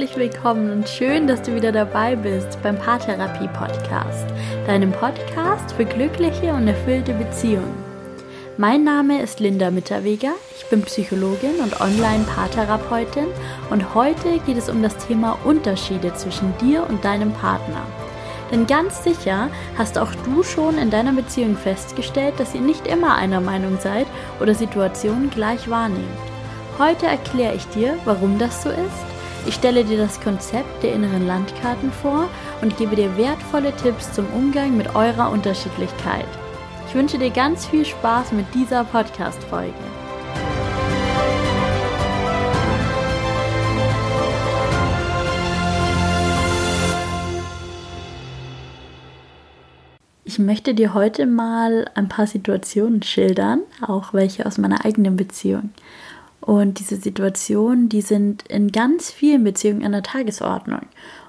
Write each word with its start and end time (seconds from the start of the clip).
herzlich 0.00 0.32
willkommen 0.32 0.70
und 0.70 0.88
schön, 0.88 1.26
dass 1.26 1.42
du 1.42 1.54
wieder 1.54 1.72
dabei 1.72 2.16
bist 2.16 2.62
beim 2.62 2.78
Paartherapie 2.78 3.48
Podcast, 3.48 4.24
deinem 4.66 4.92
Podcast 4.92 5.74
für 5.74 5.84
glückliche 5.84 6.54
und 6.54 6.66
erfüllte 6.66 7.12
Beziehungen. 7.12 7.74
Mein 8.56 8.82
Name 8.82 9.20
ist 9.20 9.40
Linda 9.40 9.70
Mitterweger, 9.70 10.32
ich 10.56 10.64
bin 10.70 10.80
Psychologin 10.80 11.56
und 11.62 11.82
Online-Paartherapeutin 11.82 13.26
und 13.68 13.94
heute 13.94 14.38
geht 14.46 14.56
es 14.56 14.70
um 14.70 14.82
das 14.82 14.96
Thema 15.06 15.36
Unterschiede 15.44 16.14
zwischen 16.14 16.54
dir 16.62 16.88
und 16.88 17.04
deinem 17.04 17.32
Partner. 17.32 17.82
Denn 18.50 18.66
ganz 18.66 19.04
sicher 19.04 19.50
hast 19.76 19.98
auch 19.98 20.14
du 20.24 20.42
schon 20.42 20.78
in 20.78 20.88
deiner 20.88 21.12
Beziehung 21.12 21.58
festgestellt, 21.58 22.40
dass 22.40 22.54
ihr 22.54 22.62
nicht 22.62 22.86
immer 22.86 23.16
einer 23.16 23.42
Meinung 23.42 23.76
seid 23.78 24.06
oder 24.40 24.54
Situationen 24.54 25.28
gleich 25.28 25.68
wahrnehmt. 25.68 26.06
Heute 26.78 27.04
erkläre 27.04 27.54
ich 27.54 27.66
dir, 27.68 27.98
warum 28.06 28.38
das 28.38 28.62
so 28.62 28.70
ist. 28.70 29.19
Ich 29.46 29.54
stelle 29.54 29.84
dir 29.84 29.96
das 29.98 30.20
Konzept 30.20 30.82
der 30.82 30.92
inneren 30.92 31.26
Landkarten 31.26 31.90
vor 31.92 32.28
und 32.60 32.76
gebe 32.76 32.94
dir 32.94 33.16
wertvolle 33.16 33.74
Tipps 33.76 34.12
zum 34.12 34.26
Umgang 34.34 34.76
mit 34.76 34.94
eurer 34.94 35.30
Unterschiedlichkeit. 35.30 36.26
Ich 36.88 36.94
wünsche 36.94 37.18
dir 37.18 37.30
ganz 37.30 37.66
viel 37.66 37.84
Spaß 37.84 38.32
mit 38.32 38.46
dieser 38.54 38.84
Podcast-Folge. 38.84 39.72
Ich 50.24 50.38
möchte 50.38 50.74
dir 50.74 50.94
heute 50.94 51.26
mal 51.26 51.90
ein 51.94 52.08
paar 52.08 52.26
Situationen 52.26 53.02
schildern, 53.02 53.62
auch 53.84 54.12
welche 54.12 54.46
aus 54.46 54.58
meiner 54.58 54.84
eigenen 54.84 55.16
Beziehung. 55.16 55.70
Und 56.40 56.78
diese 56.80 56.96
Situationen, 56.96 57.88
die 57.88 58.00
sind 58.00 58.44
in 58.48 58.72
ganz 58.72 59.10
vielen 59.10 59.44
Beziehungen 59.44 59.84
an 59.84 59.92
der 59.92 60.02
Tagesordnung. 60.02 60.82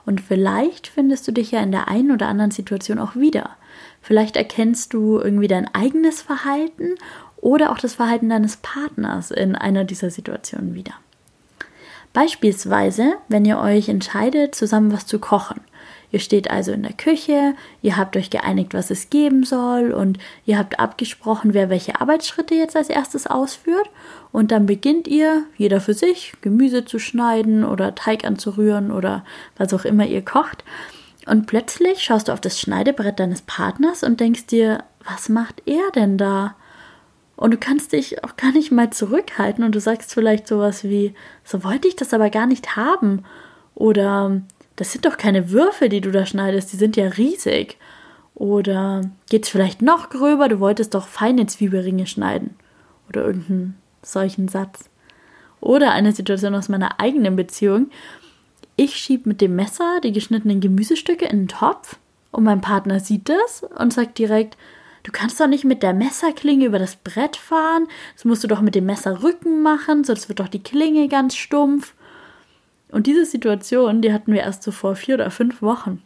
Und 0.05 0.21
vielleicht 0.21 0.87
findest 0.87 1.27
du 1.27 1.31
dich 1.31 1.51
ja 1.51 1.61
in 1.61 1.71
der 1.71 1.87
einen 1.87 2.11
oder 2.11 2.27
anderen 2.27 2.51
Situation 2.51 2.97
auch 2.97 3.15
wieder. 3.15 3.51
Vielleicht 4.01 4.35
erkennst 4.35 4.93
du 4.93 5.19
irgendwie 5.19 5.47
dein 5.47 5.73
eigenes 5.73 6.21
Verhalten 6.21 6.95
oder 7.37 7.71
auch 7.71 7.77
das 7.77 7.95
Verhalten 7.95 8.29
deines 8.29 8.57
Partners 8.57 9.31
in 9.31 9.55
einer 9.55 9.83
dieser 9.83 10.09
Situationen 10.09 10.73
wieder. 10.73 10.93
Beispielsweise, 12.13 13.13
wenn 13.29 13.45
ihr 13.45 13.57
euch 13.59 13.89
entscheidet, 13.89 14.55
zusammen 14.55 14.91
was 14.91 15.05
zu 15.05 15.19
kochen. 15.19 15.61
Ihr 16.11 16.19
steht 16.19 16.51
also 16.51 16.71
in 16.71 16.83
der 16.83 16.93
Küche, 16.93 17.55
ihr 17.81 17.95
habt 17.95 18.17
euch 18.17 18.29
geeinigt, 18.29 18.73
was 18.73 18.91
es 18.91 19.09
geben 19.09 19.43
soll 19.43 19.91
und 19.91 20.17
ihr 20.45 20.57
habt 20.57 20.79
abgesprochen, 20.79 21.53
wer 21.53 21.69
welche 21.69 22.01
Arbeitsschritte 22.01 22.53
jetzt 22.53 22.75
als 22.75 22.89
erstes 22.89 23.27
ausführt 23.27 23.89
und 24.31 24.51
dann 24.51 24.65
beginnt 24.65 25.07
ihr, 25.07 25.43
jeder 25.57 25.79
für 25.79 25.93
sich, 25.93 26.33
Gemüse 26.41 26.85
zu 26.85 26.99
schneiden 26.99 27.63
oder 27.63 27.95
Teig 27.95 28.25
anzurühren 28.25 28.91
oder 28.91 29.23
was 29.57 29.73
auch 29.73 29.85
immer 29.85 30.05
ihr 30.05 30.23
kocht. 30.23 30.63
Und 31.27 31.45
plötzlich 31.45 32.01
schaust 32.01 32.27
du 32.27 32.33
auf 32.33 32.41
das 32.41 32.59
Schneidebrett 32.59 33.19
deines 33.19 33.41
Partners 33.43 34.03
und 34.03 34.19
denkst 34.19 34.47
dir, 34.47 34.83
was 35.05 35.29
macht 35.29 35.61
er 35.65 35.91
denn 35.95 36.17
da? 36.17 36.55
Und 37.35 37.51
du 37.51 37.57
kannst 37.57 37.93
dich 37.93 38.23
auch 38.23 38.35
gar 38.35 38.51
nicht 38.51 38.71
mal 38.71 38.91
zurückhalten 38.91 39.63
und 39.63 39.73
du 39.73 39.79
sagst 39.79 40.13
vielleicht 40.13 40.47
sowas 40.47 40.83
wie, 40.83 41.13
so 41.43 41.63
wollte 41.63 41.87
ich 41.87 41.95
das 41.95 42.13
aber 42.13 42.29
gar 42.29 42.47
nicht 42.47 42.75
haben. 42.75 43.23
Oder 43.75 44.41
das 44.75 44.91
sind 44.91 45.05
doch 45.05 45.17
keine 45.17 45.51
Würfel, 45.51 45.89
die 45.89 46.01
du 46.01 46.11
da 46.11 46.25
schneidest, 46.25 46.73
die 46.73 46.77
sind 46.77 46.95
ja 46.97 47.07
riesig. 47.07 47.77
Oder 48.33 49.01
geht's 49.29 49.49
vielleicht 49.49 49.81
noch 49.81 50.09
gröber, 50.09 50.49
du 50.49 50.59
wolltest 50.59 50.95
doch 50.95 51.07
feine 51.07 51.45
Zwiebelringe 51.45 52.07
schneiden. 52.07 52.55
Oder 53.09 53.25
irgendeinen 53.25 53.77
solchen 54.01 54.47
Satz. 54.47 54.89
Oder 55.59 55.91
eine 55.91 56.11
Situation 56.11 56.55
aus 56.55 56.69
meiner 56.69 56.99
eigenen 56.99 57.35
Beziehung. 57.35 57.91
Ich 58.75 58.95
schiebe 58.95 59.29
mit 59.29 59.41
dem 59.41 59.55
Messer 59.55 59.99
die 60.03 60.11
geschnittenen 60.11 60.59
Gemüsestücke 60.59 61.25
in 61.25 61.41
den 61.41 61.47
Topf 61.47 61.97
und 62.31 62.43
mein 62.43 62.61
Partner 62.61 62.99
sieht 62.99 63.29
das 63.29 63.63
und 63.77 63.93
sagt 63.93 64.17
direkt, 64.17 64.57
du 65.03 65.11
kannst 65.11 65.39
doch 65.39 65.47
nicht 65.47 65.65
mit 65.65 65.83
der 65.83 65.93
Messerklinge 65.93 66.65
über 66.65 66.79
das 66.79 66.95
Brett 66.95 67.35
fahren, 67.35 67.87
das 68.15 68.25
musst 68.25 68.43
du 68.43 68.47
doch 68.47 68.61
mit 68.61 68.73
dem 68.73 68.85
Messerrücken 68.85 69.61
machen, 69.61 70.03
sonst 70.03 70.29
wird 70.29 70.39
doch 70.39 70.47
die 70.47 70.63
Klinge 70.63 71.07
ganz 71.09 71.35
stumpf. 71.35 71.93
Und 72.91 73.07
diese 73.07 73.25
Situation, 73.25 74.01
die 74.01 74.13
hatten 74.13 74.33
wir 74.33 74.41
erst 74.41 74.63
so 74.63 74.71
vor 74.71 74.95
vier 74.95 75.15
oder 75.15 75.31
fünf 75.31 75.61
Wochen. 75.61 76.01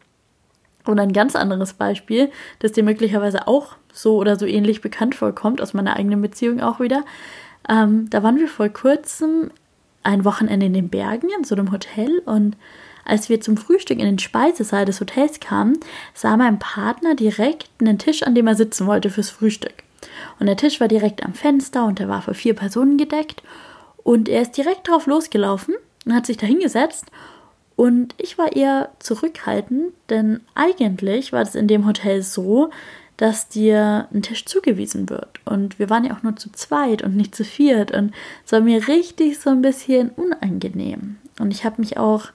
Und 0.86 1.00
ein 1.00 1.14
ganz 1.14 1.36
anderes 1.36 1.74
Beispiel, 1.74 2.30
das 2.60 2.74
dir 2.74 2.84
möglicherweise 2.84 3.48
auch 3.48 3.76
so 3.92 4.18
oder 4.18 4.38
so 4.38 4.46
ähnlich 4.46 4.82
bekannt 4.82 5.16
vorkommt, 5.16 5.62
aus 5.62 5.74
meiner 5.74 5.96
eigenen 5.96 6.22
Beziehung 6.22 6.62
auch 6.62 6.80
wieder. 6.80 7.04
Ähm, 7.68 8.10
da 8.10 8.22
waren 8.22 8.38
wir 8.38 8.48
vor 8.48 8.70
kurzem 8.70 9.50
ein 10.04 10.24
Wochenende 10.26 10.68
in 10.68 10.74
den 10.74 10.90
Bergen 10.90 11.30
in 11.36 11.44
so 11.44 11.56
einem 11.56 11.72
Hotel 11.72 12.22
und 12.26 12.56
als 13.06 13.30
wir 13.30 13.40
zum 13.40 13.56
Frühstück 13.56 14.00
in 14.00 14.06
den 14.06 14.20
Speisesaal 14.20 14.86
des 14.86 15.00
Hotels 15.00 15.40
kamen, 15.40 15.80
sah 16.14 16.38
mein 16.38 16.58
Partner 16.60 17.16
direkt 17.16 17.70
einen 17.80 18.00
Tisch, 18.00 18.24
an 18.24 18.34
dem 18.34 18.48
er 18.48 18.56
sitzen 18.56 18.88
wollte 18.88 19.12
fürs 19.12 19.30
Frühstück. 19.30 19.84
Und 20.40 20.48
der 20.48 20.58
Tisch 20.58 20.80
war 20.80 20.88
direkt 20.88 21.24
am 21.24 21.34
Fenster 21.34 21.86
und 21.86 22.00
der 22.00 22.10
war 22.10 22.24
für 22.24 22.34
vier 22.34 22.56
Personen 22.56 22.98
gedeckt. 22.98 23.44
Und 23.98 24.28
er 24.28 24.42
ist 24.42 24.58
direkt 24.58 24.88
drauf 24.88 25.06
losgelaufen 25.06 25.76
und 26.06 26.14
hat 26.14 26.26
sich 26.26 26.38
da 26.38 26.46
hingesetzt. 26.46 27.06
Und 27.76 28.16
ich 28.18 28.38
war 28.38 28.56
eher 28.56 28.90
zurückhaltend, 29.00 29.94
denn 30.10 30.40
eigentlich 30.54 31.34
war 31.34 31.42
es 31.42 31.56
in 31.56 31.68
dem 31.68 31.86
Hotel 31.86 32.22
so, 32.22 32.70
dass 33.18 33.48
dir 33.48 34.08
ein 34.14 34.22
Tisch 34.22 34.46
zugewiesen 34.46 35.10
wird. 35.10 35.40
Und 35.46 35.80
wir 35.80 35.90
waren 35.90 36.06
ja 36.06 36.16
auch 36.16 36.24
nur 36.24 36.36
zu 36.36 36.52
zweit 36.52 37.02
und 37.02 37.16
nicht 37.16 37.36
zu 37.36 37.44
viert. 37.44 37.92
Und 37.92 38.14
es 38.46 38.52
war 38.52 38.62
mir 38.62 38.88
richtig 38.88 39.40
so 39.40 39.50
ein 39.50 39.62
bisschen 39.62 40.10
unangenehm. 40.10 41.18
Und 41.40 41.52
ich 41.52 41.66
habe 41.66 41.82
mich 41.82 41.98
auch 41.98 42.28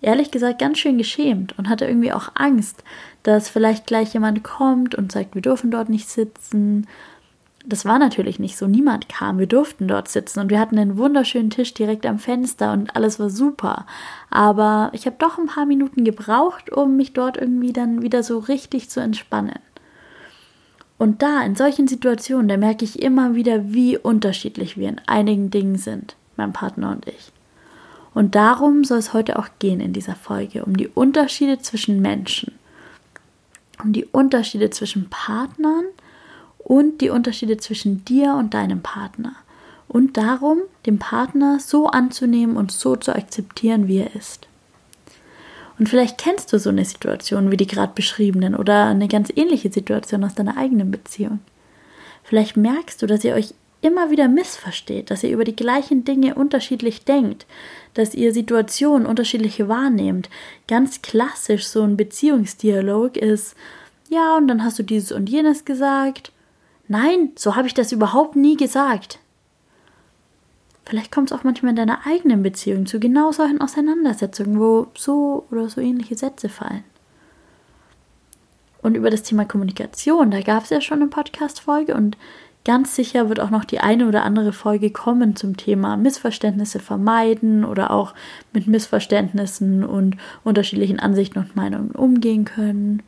ehrlich 0.00 0.30
gesagt 0.30 0.60
ganz 0.60 0.78
schön 0.78 0.98
geschämt 0.98 1.58
und 1.58 1.68
hatte 1.68 1.86
irgendwie 1.86 2.12
auch 2.12 2.30
Angst, 2.34 2.84
dass 3.24 3.48
vielleicht 3.48 3.86
gleich 3.86 4.14
jemand 4.14 4.42
kommt 4.44 4.94
und 4.94 5.10
sagt, 5.10 5.34
wir 5.34 5.42
dürfen 5.42 5.70
dort 5.70 5.88
nicht 5.88 6.08
sitzen 6.08 6.86
das 7.68 7.84
war 7.84 7.98
natürlich 7.98 8.38
nicht 8.38 8.56
so. 8.56 8.66
Niemand 8.66 9.08
kam. 9.08 9.38
Wir 9.38 9.46
durften 9.46 9.88
dort 9.88 10.08
sitzen 10.08 10.40
und 10.40 10.50
wir 10.50 10.58
hatten 10.58 10.78
einen 10.78 10.96
wunderschönen 10.96 11.50
Tisch 11.50 11.74
direkt 11.74 12.06
am 12.06 12.18
Fenster 12.18 12.72
und 12.72 12.96
alles 12.96 13.20
war 13.20 13.28
super. 13.28 13.86
Aber 14.30 14.90
ich 14.94 15.04
habe 15.04 15.16
doch 15.18 15.38
ein 15.38 15.46
paar 15.46 15.66
Minuten 15.66 16.04
gebraucht, 16.04 16.72
um 16.72 16.96
mich 16.96 17.12
dort 17.12 17.36
irgendwie 17.36 17.74
dann 17.74 18.00
wieder 18.00 18.22
so 18.22 18.38
richtig 18.38 18.88
zu 18.88 19.00
entspannen. 19.00 19.58
Und 20.96 21.22
da, 21.22 21.42
in 21.42 21.54
solchen 21.54 21.86
Situationen, 21.86 22.48
da 22.48 22.56
merke 22.56 22.84
ich 22.84 23.02
immer 23.02 23.34
wieder, 23.34 23.72
wie 23.72 23.98
unterschiedlich 23.98 24.78
wir 24.78 24.88
in 24.88 25.00
einigen 25.06 25.50
Dingen 25.50 25.76
sind, 25.76 26.16
mein 26.36 26.52
Partner 26.52 26.90
und 26.90 27.06
ich. 27.06 27.32
Und 28.14 28.34
darum 28.34 28.82
soll 28.82 28.98
es 28.98 29.12
heute 29.12 29.38
auch 29.38 29.48
gehen 29.58 29.80
in 29.80 29.92
dieser 29.92 30.16
Folge, 30.16 30.64
um 30.64 30.76
die 30.76 30.88
Unterschiede 30.88 31.60
zwischen 31.60 32.00
Menschen, 32.00 32.58
um 33.82 33.92
die 33.92 34.06
Unterschiede 34.06 34.70
zwischen 34.70 35.08
Partnern, 35.10 35.84
und 36.68 37.00
die 37.00 37.08
Unterschiede 37.08 37.56
zwischen 37.56 38.04
dir 38.04 38.34
und 38.34 38.52
deinem 38.52 38.82
Partner. 38.82 39.32
Und 39.88 40.18
darum, 40.18 40.58
den 40.84 40.98
Partner 40.98 41.58
so 41.60 41.86
anzunehmen 41.86 42.58
und 42.58 42.70
so 42.70 42.94
zu 42.94 43.16
akzeptieren, 43.16 43.88
wie 43.88 44.00
er 44.00 44.14
ist. 44.14 44.46
Und 45.78 45.88
vielleicht 45.88 46.18
kennst 46.18 46.52
du 46.52 46.58
so 46.58 46.68
eine 46.68 46.84
Situation 46.84 47.50
wie 47.50 47.56
die 47.56 47.66
gerade 47.66 47.94
beschriebenen 47.94 48.54
oder 48.54 48.84
eine 48.88 49.08
ganz 49.08 49.32
ähnliche 49.34 49.72
Situation 49.72 50.22
aus 50.24 50.34
deiner 50.34 50.58
eigenen 50.58 50.90
Beziehung. 50.90 51.38
Vielleicht 52.22 52.58
merkst 52.58 53.00
du, 53.00 53.06
dass 53.06 53.24
ihr 53.24 53.34
euch 53.34 53.54
immer 53.80 54.10
wieder 54.10 54.28
missversteht, 54.28 55.10
dass 55.10 55.22
ihr 55.22 55.30
über 55.30 55.44
die 55.44 55.56
gleichen 55.56 56.04
Dinge 56.04 56.34
unterschiedlich 56.34 57.06
denkt, 57.06 57.46
dass 57.94 58.14
ihr 58.14 58.34
Situationen 58.34 59.06
unterschiedlich 59.06 59.66
wahrnehmt. 59.68 60.28
Ganz 60.66 61.00
klassisch 61.00 61.66
so 61.66 61.82
ein 61.82 61.96
Beziehungsdialog 61.96 63.16
ist, 63.16 63.56
ja, 64.10 64.36
und 64.36 64.48
dann 64.48 64.64
hast 64.64 64.78
du 64.78 64.82
dieses 64.82 65.12
und 65.12 65.30
jenes 65.30 65.64
gesagt 65.64 66.32
Nein, 66.88 67.32
so 67.36 67.54
habe 67.54 67.66
ich 67.66 67.74
das 67.74 67.92
überhaupt 67.92 68.34
nie 68.34 68.56
gesagt. 68.56 69.18
Vielleicht 70.86 71.12
kommt 71.12 71.30
es 71.30 71.38
auch 71.38 71.44
manchmal 71.44 71.70
in 71.70 71.76
deiner 71.76 72.06
eigenen 72.06 72.42
Beziehung 72.42 72.86
zu 72.86 72.98
genau 72.98 73.30
solchen 73.30 73.60
Auseinandersetzungen, 73.60 74.58
wo 74.58 74.86
so 74.96 75.46
oder 75.50 75.68
so 75.68 75.82
ähnliche 75.82 76.16
Sätze 76.16 76.48
fallen. 76.48 76.84
Und 78.80 78.96
über 78.96 79.10
das 79.10 79.22
Thema 79.22 79.44
Kommunikation, 79.44 80.30
da 80.30 80.40
gab 80.40 80.64
es 80.64 80.70
ja 80.70 80.80
schon 80.80 81.02
eine 81.02 81.10
Podcast-Folge 81.10 81.94
und 81.94 82.16
ganz 82.64 82.96
sicher 82.96 83.28
wird 83.28 83.40
auch 83.40 83.50
noch 83.50 83.66
die 83.66 83.80
eine 83.80 84.08
oder 84.08 84.22
andere 84.22 84.54
Folge 84.54 84.90
kommen 84.90 85.36
zum 85.36 85.58
Thema 85.58 85.98
Missverständnisse 85.98 86.78
vermeiden 86.78 87.66
oder 87.66 87.90
auch 87.90 88.14
mit 88.54 88.66
Missverständnissen 88.66 89.84
und 89.84 90.16
unterschiedlichen 90.42 91.00
Ansichten 91.00 91.38
und 91.38 91.54
Meinungen 91.54 91.90
umgehen 91.90 92.46
können. 92.46 93.02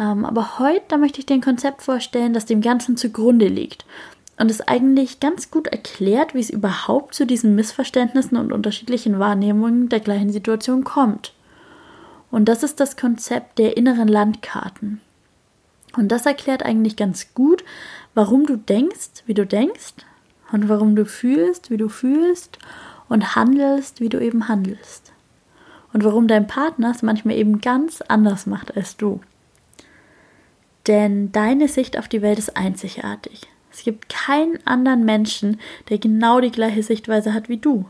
Ähm, 0.00 0.24
aber 0.24 0.58
heute, 0.58 0.84
da 0.88 0.96
möchte 0.96 1.20
ich 1.20 1.26
dir 1.26 1.34
ein 1.34 1.42
Konzept 1.42 1.82
vorstellen, 1.82 2.32
das 2.32 2.46
dem 2.46 2.62
Ganzen 2.62 2.96
zugrunde 2.96 3.46
liegt 3.46 3.84
und 4.38 4.50
es 4.50 4.66
eigentlich 4.66 5.20
ganz 5.20 5.50
gut 5.50 5.66
erklärt, 5.66 6.34
wie 6.34 6.40
es 6.40 6.48
überhaupt 6.48 7.14
zu 7.14 7.26
diesen 7.26 7.54
Missverständnissen 7.54 8.38
und 8.38 8.52
unterschiedlichen 8.52 9.18
Wahrnehmungen 9.18 9.90
der 9.90 10.00
gleichen 10.00 10.32
Situation 10.32 10.82
kommt. 10.82 11.34
Und 12.30 12.48
das 12.48 12.62
ist 12.62 12.80
das 12.80 12.96
Konzept 12.96 13.58
der 13.58 13.76
inneren 13.76 14.08
Landkarten. 14.08 15.00
Und 15.96 16.08
das 16.08 16.24
erklärt 16.24 16.64
eigentlich 16.64 16.96
ganz 16.96 17.34
gut, 17.34 17.64
warum 18.14 18.46
du 18.46 18.56
denkst, 18.56 19.24
wie 19.26 19.34
du 19.34 19.44
denkst 19.44 19.94
und 20.52 20.68
warum 20.68 20.96
du 20.96 21.04
fühlst, 21.04 21.70
wie 21.70 21.76
du 21.76 21.88
fühlst 21.88 22.58
und 23.08 23.34
handelst, 23.34 24.00
wie 24.00 24.08
du 24.08 24.18
eben 24.20 24.48
handelst. 24.48 25.12
und 25.92 26.04
warum 26.04 26.28
dein 26.28 26.46
Partner 26.46 26.92
es 26.92 27.02
manchmal 27.02 27.34
eben 27.34 27.60
ganz 27.60 28.00
anders 28.02 28.46
macht 28.46 28.76
als 28.76 28.96
du. 28.96 29.20
Denn 30.90 31.30
deine 31.30 31.68
Sicht 31.68 31.96
auf 31.96 32.08
die 32.08 32.20
Welt 32.20 32.40
ist 32.40 32.56
einzigartig. 32.56 33.42
Es 33.70 33.84
gibt 33.84 34.08
keinen 34.08 34.58
anderen 34.66 35.04
Menschen, 35.04 35.60
der 35.88 35.98
genau 35.98 36.40
die 36.40 36.50
gleiche 36.50 36.82
Sichtweise 36.82 37.32
hat 37.32 37.48
wie 37.48 37.58
du. 37.58 37.84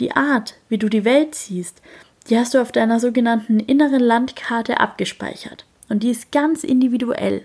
Die 0.00 0.12
Art, 0.14 0.56
wie 0.68 0.76
du 0.76 0.90
die 0.90 1.06
Welt 1.06 1.34
siehst, 1.34 1.80
die 2.28 2.36
hast 2.36 2.52
du 2.52 2.60
auf 2.60 2.72
deiner 2.72 3.00
sogenannten 3.00 3.58
inneren 3.58 4.00
Landkarte 4.00 4.80
abgespeichert. 4.80 5.64
Und 5.88 6.02
die 6.02 6.10
ist 6.10 6.30
ganz 6.30 6.62
individuell. 6.62 7.42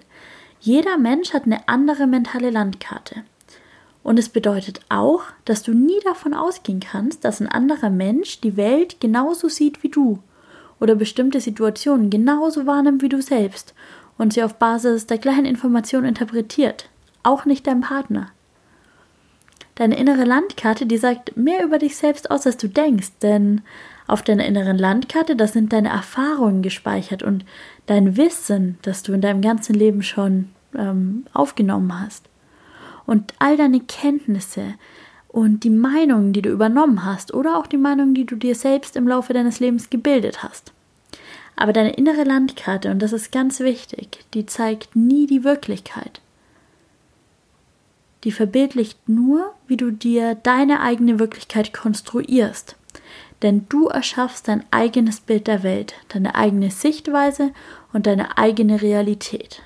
Jeder 0.59 0.97
Mensch 0.97 1.33
hat 1.33 1.45
eine 1.45 1.65
andere 1.69 2.05
mentale 2.05 2.49
Landkarte. 2.49 3.23
Und 4.03 4.19
es 4.19 4.27
bedeutet 4.27 4.81
auch, 4.89 5.23
dass 5.45 5.63
du 5.63 5.71
nie 5.71 6.01
davon 6.03 6.33
ausgehen 6.33 6.81
kannst, 6.81 7.23
dass 7.23 7.39
ein 7.39 7.47
anderer 7.47 7.89
Mensch 7.89 8.41
die 8.41 8.57
Welt 8.57 8.99
genauso 8.99 9.47
sieht 9.47 9.83
wie 9.83 9.89
du 9.89 10.19
oder 10.81 10.95
bestimmte 10.95 11.39
Situationen 11.39 12.09
genauso 12.09 12.65
wahrnimmt 12.65 13.01
wie 13.01 13.09
du 13.09 13.21
selbst 13.21 13.73
und 14.19 14.33
sie 14.33 14.43
auf 14.43 14.55
Basis 14.55 15.07
der 15.07 15.17
gleichen 15.17 15.45
Information 15.45 16.05
interpretiert. 16.05 16.89
Auch 17.23 17.45
nicht 17.45 17.65
dein 17.65 17.81
Partner. 17.81 18.27
Deine 19.75 19.97
innere 19.97 20.25
Landkarte, 20.25 20.85
die 20.85 20.97
sagt 20.97 21.37
mehr 21.37 21.63
über 21.63 21.79
dich 21.79 21.95
selbst 21.95 22.29
aus, 22.29 22.45
als 22.45 22.57
du 22.57 22.67
denkst, 22.67 23.13
denn 23.21 23.61
auf 24.07 24.21
deiner 24.21 24.45
inneren 24.45 24.77
Landkarte, 24.77 25.37
da 25.37 25.47
sind 25.47 25.71
deine 25.71 25.89
Erfahrungen 25.89 26.61
gespeichert 26.61 27.23
und 27.23 27.45
dein 27.85 28.17
Wissen, 28.17 28.77
das 28.81 29.03
du 29.03 29.13
in 29.13 29.21
deinem 29.21 29.41
ganzen 29.41 29.73
Leben 29.73 30.03
schon 30.03 30.49
ähm, 30.75 31.25
aufgenommen 31.33 31.97
hast. 31.99 32.27
Und 33.05 33.33
all 33.39 33.55
deine 33.55 33.79
Kenntnisse 33.79 34.73
und 35.29 35.63
die 35.63 35.69
Meinungen, 35.69 36.33
die 36.33 36.41
du 36.41 36.49
übernommen 36.49 37.05
hast 37.05 37.33
oder 37.33 37.57
auch 37.57 37.67
die 37.67 37.77
Meinungen, 37.77 38.13
die 38.13 38.25
du 38.25 38.35
dir 38.35 38.55
selbst 38.55 38.97
im 38.97 39.07
Laufe 39.07 39.31
deines 39.31 39.61
Lebens 39.61 39.89
gebildet 39.89 40.43
hast. 40.43 40.73
Aber 41.59 41.73
deine 41.73 41.91
innere 41.91 42.23
Landkarte, 42.23 42.89
und 42.89 42.99
das 42.99 43.11
ist 43.11 43.33
ganz 43.33 43.59
wichtig, 43.59 44.19
die 44.33 44.45
zeigt 44.45 44.95
nie 44.95 45.27
die 45.27 45.43
Wirklichkeit. 45.43 46.21
Die 48.23 48.31
verbildlicht 48.31 49.09
nur, 49.09 49.53
wie 49.67 49.75
du 49.75 49.91
dir 49.91 50.35
deine 50.35 50.79
eigene 50.79 51.19
Wirklichkeit 51.19 51.73
konstruierst. 51.73 52.77
Denn 53.41 53.65
du 53.67 53.87
erschaffst 53.87 54.47
dein 54.47 54.63
eigenes 54.71 55.19
Bild 55.19 55.47
der 55.47 55.61
Welt, 55.61 55.95
deine 56.07 56.35
eigene 56.35 56.71
Sichtweise 56.71 57.51
und 57.91 58.07
deine 58.07 58.37
eigene 58.37 58.81
Realität. 58.81 59.61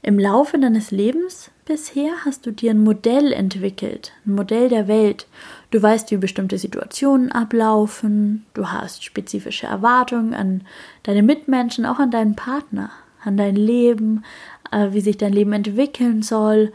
Im 0.00 0.18
Laufe 0.18 0.58
deines 0.58 0.92
Lebens 0.92 1.50
bisher 1.66 2.24
hast 2.24 2.46
du 2.46 2.52
dir 2.52 2.70
ein 2.70 2.82
Modell 2.82 3.34
entwickelt, 3.34 4.12
ein 4.24 4.34
Modell 4.34 4.70
der 4.70 4.88
Welt. 4.88 5.26
Du 5.74 5.82
weißt, 5.82 6.12
wie 6.12 6.18
bestimmte 6.18 6.56
Situationen 6.56 7.32
ablaufen, 7.32 8.46
du 8.54 8.70
hast 8.70 9.02
spezifische 9.02 9.66
Erwartungen 9.66 10.32
an 10.32 10.60
deine 11.02 11.24
Mitmenschen, 11.24 11.84
auch 11.84 11.98
an 11.98 12.12
deinen 12.12 12.36
Partner, 12.36 12.90
an 13.24 13.36
dein 13.36 13.56
Leben, 13.56 14.22
äh, 14.70 14.92
wie 14.92 15.00
sich 15.00 15.16
dein 15.16 15.32
Leben 15.32 15.52
entwickeln 15.52 16.22
soll. 16.22 16.72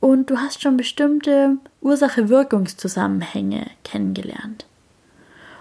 Und 0.00 0.30
du 0.30 0.38
hast 0.38 0.62
schon 0.62 0.78
bestimmte 0.78 1.58
Ursache-Wirkungszusammenhänge 1.82 3.66
kennengelernt. 3.84 4.64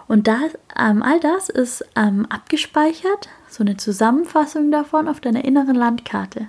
Und 0.07 0.29
das, 0.29 0.57
ähm, 0.79 1.03
all 1.03 1.19
das 1.19 1.49
ist 1.49 1.83
ähm, 1.97 2.25
abgespeichert, 2.27 3.27
so 3.49 3.61
eine 3.61 3.75
Zusammenfassung 3.75 4.71
davon 4.71 5.09
auf 5.09 5.19
deiner 5.19 5.43
inneren 5.43 5.75
Landkarte. 5.75 6.47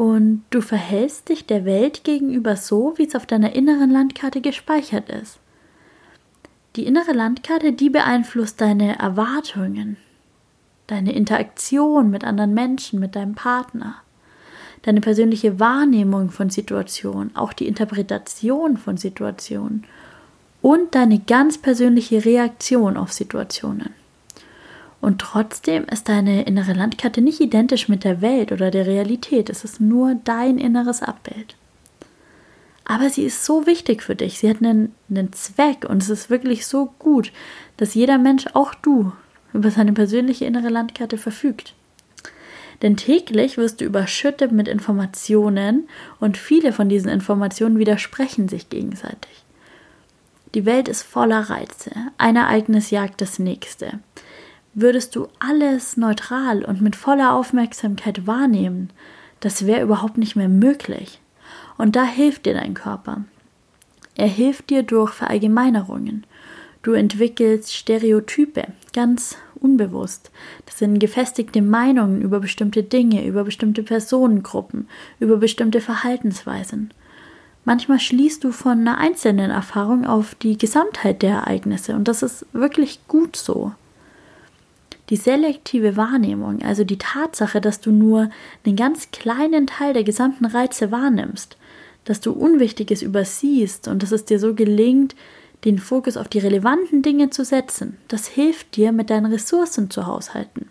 Und 0.00 0.44
du 0.48 0.62
verhältst 0.62 1.28
dich 1.28 1.44
der 1.44 1.66
Welt 1.66 2.04
gegenüber 2.04 2.56
so, 2.56 2.94
wie 2.96 3.06
es 3.06 3.14
auf 3.14 3.26
deiner 3.26 3.54
inneren 3.54 3.90
Landkarte 3.90 4.40
gespeichert 4.40 5.10
ist. 5.10 5.38
Die 6.74 6.86
innere 6.86 7.12
Landkarte, 7.12 7.74
die 7.74 7.90
beeinflusst 7.90 8.62
deine 8.62 8.98
Erwartungen, 8.98 9.98
deine 10.86 11.12
Interaktion 11.12 12.08
mit 12.08 12.24
anderen 12.24 12.54
Menschen, 12.54 12.98
mit 12.98 13.14
deinem 13.14 13.34
Partner, 13.34 13.96
deine 14.80 15.02
persönliche 15.02 15.60
Wahrnehmung 15.60 16.30
von 16.30 16.48
Situationen, 16.48 17.36
auch 17.36 17.52
die 17.52 17.68
Interpretation 17.68 18.78
von 18.78 18.96
Situationen 18.96 19.84
und 20.62 20.94
deine 20.94 21.18
ganz 21.18 21.58
persönliche 21.58 22.24
Reaktion 22.24 22.96
auf 22.96 23.12
Situationen. 23.12 23.99
Und 25.00 25.20
trotzdem 25.20 25.84
ist 25.84 26.08
deine 26.08 26.42
innere 26.42 26.74
Landkarte 26.74 27.22
nicht 27.22 27.40
identisch 27.40 27.88
mit 27.88 28.04
der 28.04 28.20
Welt 28.20 28.52
oder 28.52 28.70
der 28.70 28.86
Realität. 28.86 29.48
Es 29.48 29.64
ist 29.64 29.80
nur 29.80 30.16
dein 30.24 30.58
inneres 30.58 31.02
Abbild. 31.02 31.56
Aber 32.84 33.08
sie 33.08 33.22
ist 33.22 33.44
so 33.44 33.66
wichtig 33.66 34.02
für 34.02 34.16
dich. 34.16 34.38
Sie 34.38 34.50
hat 34.50 34.58
einen, 34.58 34.94
einen 35.08 35.32
Zweck 35.32 35.86
und 35.88 36.02
es 36.02 36.10
ist 36.10 36.28
wirklich 36.28 36.66
so 36.66 36.92
gut, 36.98 37.32
dass 37.76 37.94
jeder 37.94 38.18
Mensch, 38.18 38.46
auch 38.52 38.74
du, 38.74 39.12
über 39.52 39.70
seine 39.70 39.92
persönliche 39.92 40.44
innere 40.44 40.68
Landkarte 40.68 41.16
verfügt. 41.16 41.74
Denn 42.82 42.96
täglich 42.96 43.58
wirst 43.58 43.80
du 43.80 43.84
überschüttet 43.84 44.52
mit 44.52 44.66
Informationen 44.66 45.88
und 46.18 46.36
viele 46.36 46.72
von 46.72 46.88
diesen 46.88 47.10
Informationen 47.10 47.78
widersprechen 47.78 48.48
sich 48.48 48.70
gegenseitig. 48.70 49.44
Die 50.54 50.64
Welt 50.64 50.88
ist 50.88 51.02
voller 51.02 51.48
Reize. 51.50 51.90
Ein 52.18 52.36
Ereignis 52.36 52.90
jagt 52.90 53.20
das 53.20 53.38
nächste. 53.38 54.00
Würdest 54.74 55.16
du 55.16 55.28
alles 55.40 55.96
neutral 55.96 56.64
und 56.64 56.80
mit 56.80 56.94
voller 56.94 57.34
Aufmerksamkeit 57.34 58.26
wahrnehmen, 58.26 58.90
das 59.40 59.66
wäre 59.66 59.82
überhaupt 59.82 60.16
nicht 60.16 60.36
mehr 60.36 60.48
möglich. 60.48 61.20
Und 61.76 61.96
da 61.96 62.04
hilft 62.04 62.46
dir 62.46 62.54
dein 62.54 62.74
Körper. 62.74 63.24
Er 64.14 64.28
hilft 64.28 64.70
dir 64.70 64.82
durch 64.82 65.12
Verallgemeinerungen. 65.12 66.24
Du 66.82 66.92
entwickelst 66.92 67.74
Stereotype, 67.74 68.68
ganz 68.92 69.36
unbewusst. 69.56 70.30
Das 70.66 70.78
sind 70.78 70.98
gefestigte 70.98 71.62
Meinungen 71.62 72.22
über 72.22 72.40
bestimmte 72.40 72.82
Dinge, 72.82 73.26
über 73.26 73.44
bestimmte 73.44 73.82
Personengruppen, 73.82 74.88
über 75.18 75.36
bestimmte 75.36 75.80
Verhaltensweisen. 75.80 76.92
Manchmal 77.64 78.00
schließt 78.00 78.44
du 78.44 78.52
von 78.52 78.80
einer 78.80 78.98
einzelnen 78.98 79.50
Erfahrung 79.50 80.06
auf 80.06 80.34
die 80.34 80.56
Gesamtheit 80.56 81.22
der 81.22 81.32
Ereignisse 81.32 81.94
und 81.94 82.08
das 82.08 82.22
ist 82.22 82.46
wirklich 82.52 83.00
gut 83.06 83.36
so. 83.36 83.72
Die 85.10 85.16
selektive 85.16 85.96
Wahrnehmung, 85.96 86.62
also 86.62 86.84
die 86.84 86.98
Tatsache, 86.98 87.60
dass 87.60 87.80
du 87.80 87.90
nur 87.90 88.30
einen 88.64 88.76
ganz 88.76 89.10
kleinen 89.10 89.66
Teil 89.66 89.92
der 89.92 90.04
gesamten 90.04 90.46
Reize 90.46 90.92
wahrnimmst, 90.92 91.56
dass 92.04 92.20
du 92.20 92.32
Unwichtiges 92.32 93.02
übersiehst 93.02 93.88
und 93.88 94.02
dass 94.02 94.12
es 94.12 94.24
dir 94.24 94.38
so 94.38 94.54
gelingt, 94.54 95.16
den 95.64 95.78
Fokus 95.78 96.16
auf 96.16 96.28
die 96.28 96.38
relevanten 96.38 97.02
Dinge 97.02 97.30
zu 97.30 97.44
setzen, 97.44 97.98
das 98.08 98.28
hilft 98.28 98.76
dir, 98.76 98.92
mit 98.92 99.10
deinen 99.10 99.30
Ressourcen 99.30 99.90
zu 99.90 100.06
haushalten. 100.06 100.68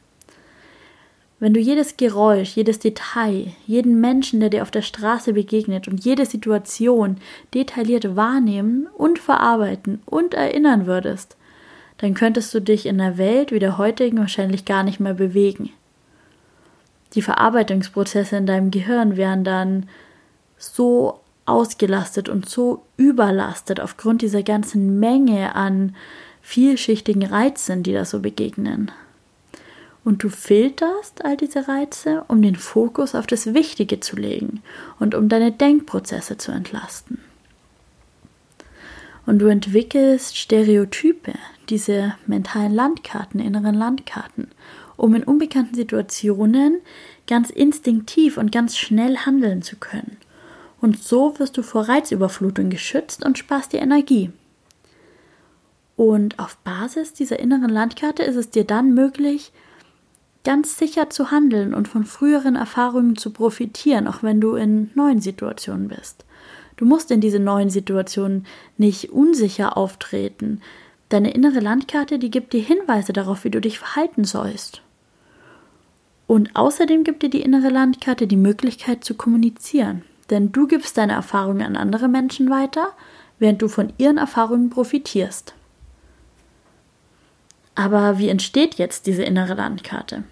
Wenn 1.40 1.54
du 1.54 1.60
jedes 1.60 1.96
Geräusch, 1.96 2.56
jedes 2.56 2.80
Detail, 2.80 3.48
jeden 3.66 4.02
Menschen, 4.02 4.40
der 4.40 4.50
dir 4.50 4.62
auf 4.62 4.72
der 4.72 4.82
Straße 4.82 5.34
begegnet 5.34 5.88
und 5.88 6.04
jede 6.04 6.26
Situation 6.26 7.18
detailliert 7.54 8.16
wahrnehmen 8.16 8.88
und 8.98 9.20
verarbeiten 9.20 10.02
und 10.06 10.34
erinnern 10.34 10.86
würdest, 10.86 11.38
dann 12.00 12.14
könntest 12.14 12.54
du 12.54 12.62
dich 12.62 12.86
in 12.86 12.98
der 12.98 13.18
Welt 13.18 13.52
wie 13.52 13.60
der 13.60 13.78
heutigen 13.78 14.18
wahrscheinlich 14.18 14.66
gar 14.66 14.84
nicht 14.84 15.00
mehr 15.00 15.14
bewegen. 15.14 15.70
Die 17.14 17.22
Verarbeitungsprozesse 17.22 18.38
in 18.38 18.46
deinem 18.46 18.72
Gehirn 18.72 19.18
wären 19.18 19.44
dann 19.44 19.90
so 20.58 21.20
ausgelastet 21.46 22.30
und 22.30 22.48
so 22.48 22.84
überlastet 22.98 23.80
aufgrund 23.80 24.22
dieser 24.22 24.44
ganzen 24.44 25.00
Menge 25.00 25.56
an 25.56 25.96
vielschichtigen 26.42 27.26
Reizen, 27.26 27.84
die 27.84 27.94
da 27.94 28.06
so 28.06 28.20
begegnen. 28.20 28.92
Und 30.06 30.24
du 30.24 30.30
filterst 30.30 31.26
all 31.26 31.36
diese 31.36 31.68
Reize, 31.68 32.24
um 32.28 32.42
den 32.42 32.56
Fokus 32.56 33.16
auf 33.16 33.28
das 33.28 33.54
Wichtige 33.54 34.00
zu 34.00 34.16
legen 34.16 34.62
und 35.00 35.16
um 35.16 35.28
deine 35.28 35.52
Denkprozesse 35.52 36.38
zu 36.38 36.52
entlasten. 36.52 37.20
Und 39.26 39.40
du 39.40 39.48
entwickelst 39.48 40.38
Stereotype, 40.38 41.34
diese 41.70 42.16
mentalen 42.28 42.74
Landkarten, 42.74 43.40
inneren 43.40 43.76
Landkarten, 43.76 44.48
um 44.98 45.16
in 45.16 45.24
unbekannten 45.24 45.76
Situationen 45.76 46.80
ganz 47.28 47.50
instinktiv 47.50 48.38
und 48.38 48.52
ganz 48.52 48.78
schnell 48.78 49.18
handeln 49.18 49.62
zu 49.62 49.76
können. 49.76 50.18
Und 50.82 51.02
so 51.02 51.38
wirst 51.40 51.58
du 51.58 51.62
vor 51.62 51.88
Reizüberflutung 51.88 52.70
geschützt 52.70 53.26
und 53.26 53.38
sparst 53.38 53.74
dir 53.74 53.82
Energie. 53.82 54.32
Und 55.96 56.40
auf 56.40 56.58
Basis 56.58 57.14
dieser 57.14 57.40
inneren 57.40 57.70
Landkarte 57.70 58.24
ist 58.24 58.38
es 58.38 58.50
dir 58.50 58.64
dann 58.64 58.94
möglich, 58.94 59.52
ganz 60.46 60.78
sicher 60.78 61.10
zu 61.10 61.32
handeln 61.32 61.74
und 61.74 61.90
von 61.90 62.06
früheren 62.06 62.56
Erfahrungen 62.56 63.18
zu 63.18 63.32
profitieren, 63.32 64.08
auch 64.08 64.24
wenn 64.24 64.40
du 64.40 64.56
in 64.56 64.92
neuen 64.96 65.20
Situationen 65.20 65.90
bist. 65.90 66.24
Du 66.78 66.86
musst 66.86 67.12
in 67.12 67.20
diese 67.20 67.40
neuen 67.40 67.70
Situationen 67.70 68.46
nicht 68.78 69.12
unsicher 69.12 69.76
auftreten, 69.76 70.62
Deine 71.10 71.32
innere 71.32 71.60
Landkarte, 71.60 72.20
die 72.20 72.30
gibt 72.30 72.54
dir 72.54 72.62
Hinweise 72.62 73.14
darauf, 73.14 73.44
wie 73.44 73.50
du 73.50 73.60
dich 73.60 73.80
verhalten 73.80 74.24
sollst. 74.24 74.82
Und 76.28 76.56
außerdem 76.56 77.04
gibt 77.04 77.24
dir 77.24 77.32
die 77.32 77.42
innere 77.42 77.70
Landkarte 77.70 78.28
die 78.28 78.38
Möglichkeit 78.38 79.04
zu 79.04 79.16
kommunizieren. 79.16 80.04
Denn 80.30 80.52
du 80.52 80.68
gibst 80.68 80.98
deine 80.98 81.14
Erfahrungen 81.14 81.64
an 81.64 81.76
andere 81.76 82.08
Menschen 82.08 82.52
weiter, 82.52 82.94
während 83.40 83.62
du 83.64 83.68
von 83.68 83.92
ihren 83.98 84.20
Erfahrungen 84.20 84.70
profitierst. 84.70 85.56
Aber 87.74 88.20
wie 88.20 88.30
entsteht 88.30 88.76
jetzt 88.76 89.08
diese 89.08 89.24
innere 89.24 89.56
Landkarte? 89.56 90.24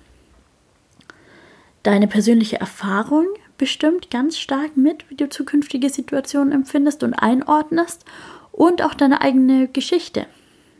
Deine 1.82 2.08
persönliche 2.08 2.60
Erfahrung 2.60 3.26
bestimmt 3.58 4.12
ganz 4.12 4.38
stark 4.38 4.78
mit, 4.78 5.10
wie 5.10 5.16
du 5.16 5.30
zukünftige 5.30 5.90
Situationen 5.90 6.52
empfindest 6.52 7.02
und 7.02 7.14
einordnest 7.16 8.06
und 8.52 8.84
auch 8.84 8.94
deine 8.94 9.22
eigene 9.22 9.68
Geschichte. 9.68 10.28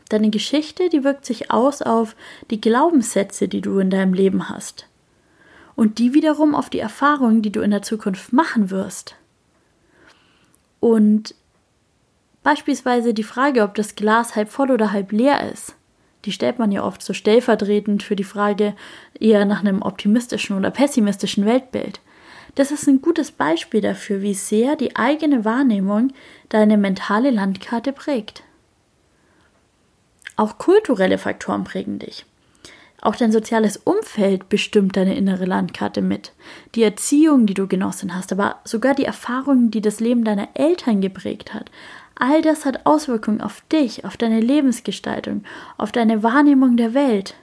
Deine 0.08 0.30
Geschichte, 0.30 0.88
die 0.88 1.04
wirkt 1.04 1.26
sich 1.26 1.50
aus 1.50 1.82
auf 1.82 2.16
die 2.50 2.60
Glaubenssätze, 2.60 3.46
die 3.48 3.60
du 3.60 3.78
in 3.78 3.90
deinem 3.90 4.14
Leben 4.14 4.48
hast. 4.48 4.86
Und 5.76 5.98
die 5.98 6.14
wiederum 6.14 6.54
auf 6.54 6.70
die 6.70 6.78
Erfahrungen, 6.78 7.42
die 7.42 7.52
du 7.52 7.60
in 7.60 7.70
der 7.70 7.82
Zukunft 7.82 8.32
machen 8.32 8.70
wirst. 8.70 9.16
Und 10.80 11.34
beispielsweise 12.42 13.12
die 13.12 13.22
Frage, 13.22 13.62
ob 13.62 13.74
das 13.74 13.94
Glas 13.94 14.34
halb 14.34 14.48
voll 14.48 14.70
oder 14.70 14.92
halb 14.92 15.12
leer 15.12 15.50
ist, 15.52 15.74
die 16.24 16.32
stellt 16.32 16.58
man 16.58 16.72
ja 16.72 16.84
oft 16.84 17.02
so 17.02 17.12
stellvertretend 17.12 18.02
für 18.02 18.16
die 18.16 18.24
Frage 18.24 18.74
eher 19.20 19.44
nach 19.44 19.60
einem 19.60 19.82
optimistischen 19.82 20.56
oder 20.56 20.70
pessimistischen 20.70 21.44
Weltbild. 21.44 22.00
Das 22.54 22.70
ist 22.72 22.88
ein 22.88 23.00
gutes 23.02 23.30
Beispiel 23.30 23.80
dafür, 23.80 24.20
wie 24.20 24.34
sehr 24.34 24.74
die 24.74 24.96
eigene 24.96 25.44
Wahrnehmung 25.44 26.12
deine 26.48 26.76
mentale 26.76 27.30
Landkarte 27.30 27.92
prägt. 27.92 28.42
Auch 30.38 30.56
kulturelle 30.56 31.18
Faktoren 31.18 31.64
prägen 31.64 31.98
dich. 31.98 32.24
Auch 33.02 33.16
dein 33.16 33.32
soziales 33.32 33.76
Umfeld 33.76 34.48
bestimmt 34.48 34.96
deine 34.96 35.16
innere 35.16 35.44
Landkarte 35.44 36.00
mit. 36.00 36.32
Die 36.76 36.84
Erziehung, 36.84 37.46
die 37.46 37.54
du 37.54 37.66
genossen 37.66 38.14
hast, 38.14 38.32
aber 38.32 38.60
sogar 38.64 38.94
die 38.94 39.04
Erfahrungen, 39.04 39.72
die 39.72 39.80
das 39.80 39.98
Leben 39.98 40.22
deiner 40.22 40.48
Eltern 40.54 41.00
geprägt 41.00 41.54
hat. 41.54 41.72
All 42.14 42.40
das 42.40 42.64
hat 42.64 42.86
Auswirkungen 42.86 43.40
auf 43.40 43.62
dich, 43.72 44.04
auf 44.04 44.16
deine 44.16 44.40
Lebensgestaltung, 44.40 45.42
auf 45.76 45.90
deine 45.90 46.22
Wahrnehmung 46.22 46.76
der 46.76 46.94
Welt. 46.94 47.34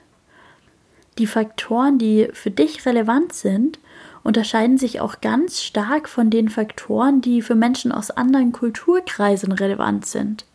Die 1.18 1.26
Faktoren, 1.26 1.98
die 1.98 2.30
für 2.32 2.50
dich 2.50 2.86
relevant 2.86 3.34
sind, 3.34 3.78
unterscheiden 4.22 4.78
sich 4.78 5.00
auch 5.00 5.20
ganz 5.20 5.62
stark 5.62 6.08
von 6.08 6.30
den 6.30 6.48
Faktoren, 6.48 7.20
die 7.20 7.42
für 7.42 7.56
Menschen 7.56 7.92
aus 7.92 8.10
anderen 8.10 8.52
Kulturkreisen 8.52 9.52
relevant 9.52 10.06
sind. 10.06 10.46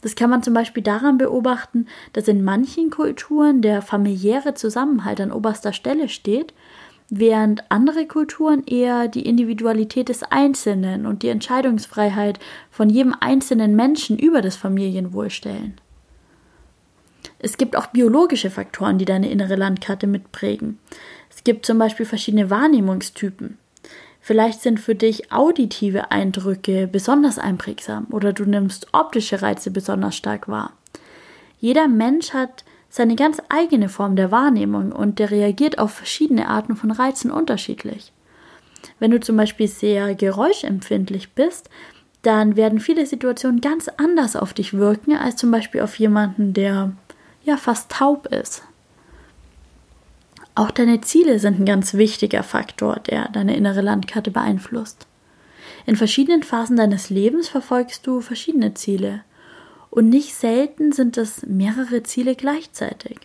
Das 0.00 0.14
kann 0.14 0.30
man 0.30 0.42
zum 0.42 0.54
Beispiel 0.54 0.82
daran 0.82 1.18
beobachten, 1.18 1.86
dass 2.12 2.28
in 2.28 2.44
manchen 2.44 2.90
Kulturen 2.90 3.62
der 3.62 3.82
familiäre 3.82 4.54
Zusammenhalt 4.54 5.20
an 5.20 5.32
oberster 5.32 5.72
Stelle 5.72 6.08
steht, 6.08 6.54
während 7.10 7.70
andere 7.70 8.06
Kulturen 8.06 8.64
eher 8.66 9.08
die 9.08 9.26
Individualität 9.26 10.08
des 10.08 10.22
Einzelnen 10.22 11.06
und 11.06 11.22
die 11.22 11.28
Entscheidungsfreiheit 11.28 12.38
von 12.70 12.90
jedem 12.90 13.14
einzelnen 13.18 13.74
Menschen 13.74 14.18
über 14.18 14.42
das 14.42 14.56
Familienwohl 14.56 15.30
stellen. 15.30 15.80
Es 17.40 17.56
gibt 17.56 17.76
auch 17.76 17.86
biologische 17.86 18.50
Faktoren, 18.50 18.98
die 18.98 19.04
deine 19.04 19.30
innere 19.30 19.56
Landkarte 19.56 20.06
mitprägen. 20.06 20.78
Es 21.30 21.44
gibt 21.44 21.66
zum 21.66 21.78
Beispiel 21.78 22.06
verschiedene 22.06 22.50
Wahrnehmungstypen. 22.50 23.58
Vielleicht 24.28 24.60
sind 24.60 24.78
für 24.78 24.94
dich 24.94 25.32
auditive 25.32 26.10
Eindrücke 26.10 26.86
besonders 26.86 27.38
einprägsam 27.38 28.08
oder 28.10 28.34
du 28.34 28.44
nimmst 28.44 28.88
optische 28.92 29.40
Reize 29.40 29.70
besonders 29.70 30.16
stark 30.16 30.48
wahr. 30.48 30.74
Jeder 31.60 31.88
Mensch 31.88 32.34
hat 32.34 32.62
seine 32.90 33.16
ganz 33.16 33.40
eigene 33.48 33.88
Form 33.88 34.16
der 34.16 34.30
Wahrnehmung 34.30 34.92
und 34.92 35.18
der 35.18 35.30
reagiert 35.30 35.78
auf 35.78 35.92
verschiedene 35.94 36.46
Arten 36.46 36.76
von 36.76 36.90
Reizen 36.90 37.30
unterschiedlich. 37.30 38.12
Wenn 38.98 39.12
du 39.12 39.18
zum 39.18 39.38
Beispiel 39.38 39.66
sehr 39.66 40.14
geräuschempfindlich 40.14 41.32
bist, 41.32 41.70
dann 42.20 42.54
werden 42.54 42.80
viele 42.80 43.06
Situationen 43.06 43.62
ganz 43.62 43.88
anders 43.96 44.36
auf 44.36 44.52
dich 44.52 44.74
wirken 44.74 45.16
als 45.16 45.36
zum 45.36 45.50
Beispiel 45.50 45.80
auf 45.80 45.98
jemanden, 45.98 46.52
der 46.52 46.92
ja 47.44 47.56
fast 47.56 47.90
taub 47.90 48.26
ist. 48.26 48.62
Auch 50.58 50.72
deine 50.72 51.00
Ziele 51.00 51.38
sind 51.38 51.60
ein 51.60 51.66
ganz 51.66 51.94
wichtiger 51.94 52.42
Faktor, 52.42 52.96
der 53.08 53.28
deine 53.28 53.56
innere 53.56 53.80
Landkarte 53.80 54.32
beeinflusst. 54.32 55.06
In 55.86 55.94
verschiedenen 55.94 56.42
Phasen 56.42 56.76
deines 56.76 57.10
Lebens 57.10 57.48
verfolgst 57.48 58.04
du 58.08 58.20
verschiedene 58.20 58.74
Ziele. 58.74 59.22
Und 59.88 60.08
nicht 60.08 60.34
selten 60.34 60.90
sind 60.90 61.16
es 61.16 61.46
mehrere 61.46 62.02
Ziele 62.02 62.34
gleichzeitig. 62.34 63.20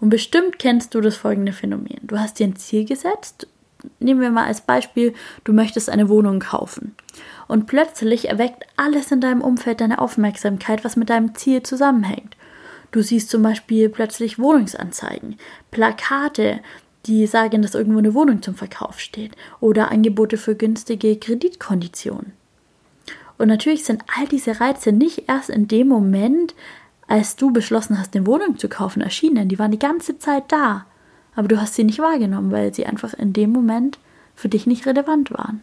Und 0.00 0.10
bestimmt 0.10 0.60
kennst 0.60 0.94
du 0.94 1.00
das 1.00 1.16
folgende 1.16 1.52
Phänomen. 1.52 1.98
Du 2.02 2.16
hast 2.16 2.38
dir 2.38 2.46
ein 2.46 2.54
Ziel 2.54 2.84
gesetzt. 2.84 3.48
Nehmen 3.98 4.20
wir 4.20 4.30
mal 4.30 4.46
als 4.46 4.60
Beispiel, 4.60 5.14
du 5.42 5.52
möchtest 5.52 5.90
eine 5.90 6.08
Wohnung 6.08 6.38
kaufen. 6.38 6.94
Und 7.48 7.66
plötzlich 7.66 8.28
erweckt 8.28 8.62
alles 8.76 9.10
in 9.10 9.20
deinem 9.20 9.40
Umfeld 9.40 9.80
deine 9.80 10.00
Aufmerksamkeit, 10.00 10.84
was 10.84 10.94
mit 10.94 11.10
deinem 11.10 11.34
Ziel 11.34 11.64
zusammenhängt. 11.64 12.36
Du 12.96 13.02
siehst 13.02 13.28
zum 13.28 13.42
Beispiel 13.42 13.90
plötzlich 13.90 14.38
Wohnungsanzeigen, 14.38 15.36
Plakate, 15.70 16.60
die 17.04 17.26
sagen, 17.26 17.60
dass 17.60 17.74
irgendwo 17.74 17.98
eine 17.98 18.14
Wohnung 18.14 18.40
zum 18.40 18.54
Verkauf 18.54 19.00
steht 19.00 19.32
oder 19.60 19.90
Angebote 19.90 20.38
für 20.38 20.54
günstige 20.54 21.14
Kreditkonditionen. 21.18 22.32
Und 23.36 23.48
natürlich 23.48 23.84
sind 23.84 24.02
all 24.16 24.26
diese 24.26 24.62
Reize 24.62 24.92
nicht 24.92 25.28
erst 25.28 25.50
in 25.50 25.68
dem 25.68 25.88
Moment, 25.88 26.54
als 27.06 27.36
du 27.36 27.52
beschlossen 27.52 27.98
hast, 27.98 28.16
eine 28.16 28.26
Wohnung 28.26 28.56
zu 28.56 28.66
kaufen, 28.66 29.02
erschienen. 29.02 29.50
Die 29.50 29.58
waren 29.58 29.72
die 29.72 29.78
ganze 29.78 30.18
Zeit 30.18 30.44
da. 30.50 30.86
Aber 31.34 31.48
du 31.48 31.60
hast 31.60 31.74
sie 31.74 31.84
nicht 31.84 31.98
wahrgenommen, 31.98 32.50
weil 32.50 32.72
sie 32.72 32.86
einfach 32.86 33.12
in 33.12 33.34
dem 33.34 33.50
Moment 33.50 33.98
für 34.34 34.48
dich 34.48 34.66
nicht 34.66 34.86
relevant 34.86 35.30
waren. 35.32 35.62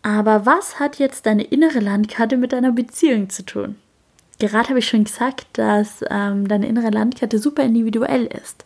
Aber 0.00 0.46
was 0.46 0.80
hat 0.80 0.98
jetzt 0.98 1.26
deine 1.26 1.44
innere 1.44 1.80
Landkarte 1.80 2.38
mit 2.38 2.54
deiner 2.54 2.72
Beziehung 2.72 3.28
zu 3.28 3.44
tun? 3.44 3.76
Gerade 4.38 4.68
habe 4.68 4.78
ich 4.78 4.88
schon 4.88 5.04
gesagt, 5.04 5.46
dass 5.54 6.04
ähm, 6.10 6.46
deine 6.46 6.68
innere 6.68 6.90
Landkarte 6.90 7.38
super 7.38 7.64
individuell 7.64 8.26
ist. 8.26 8.64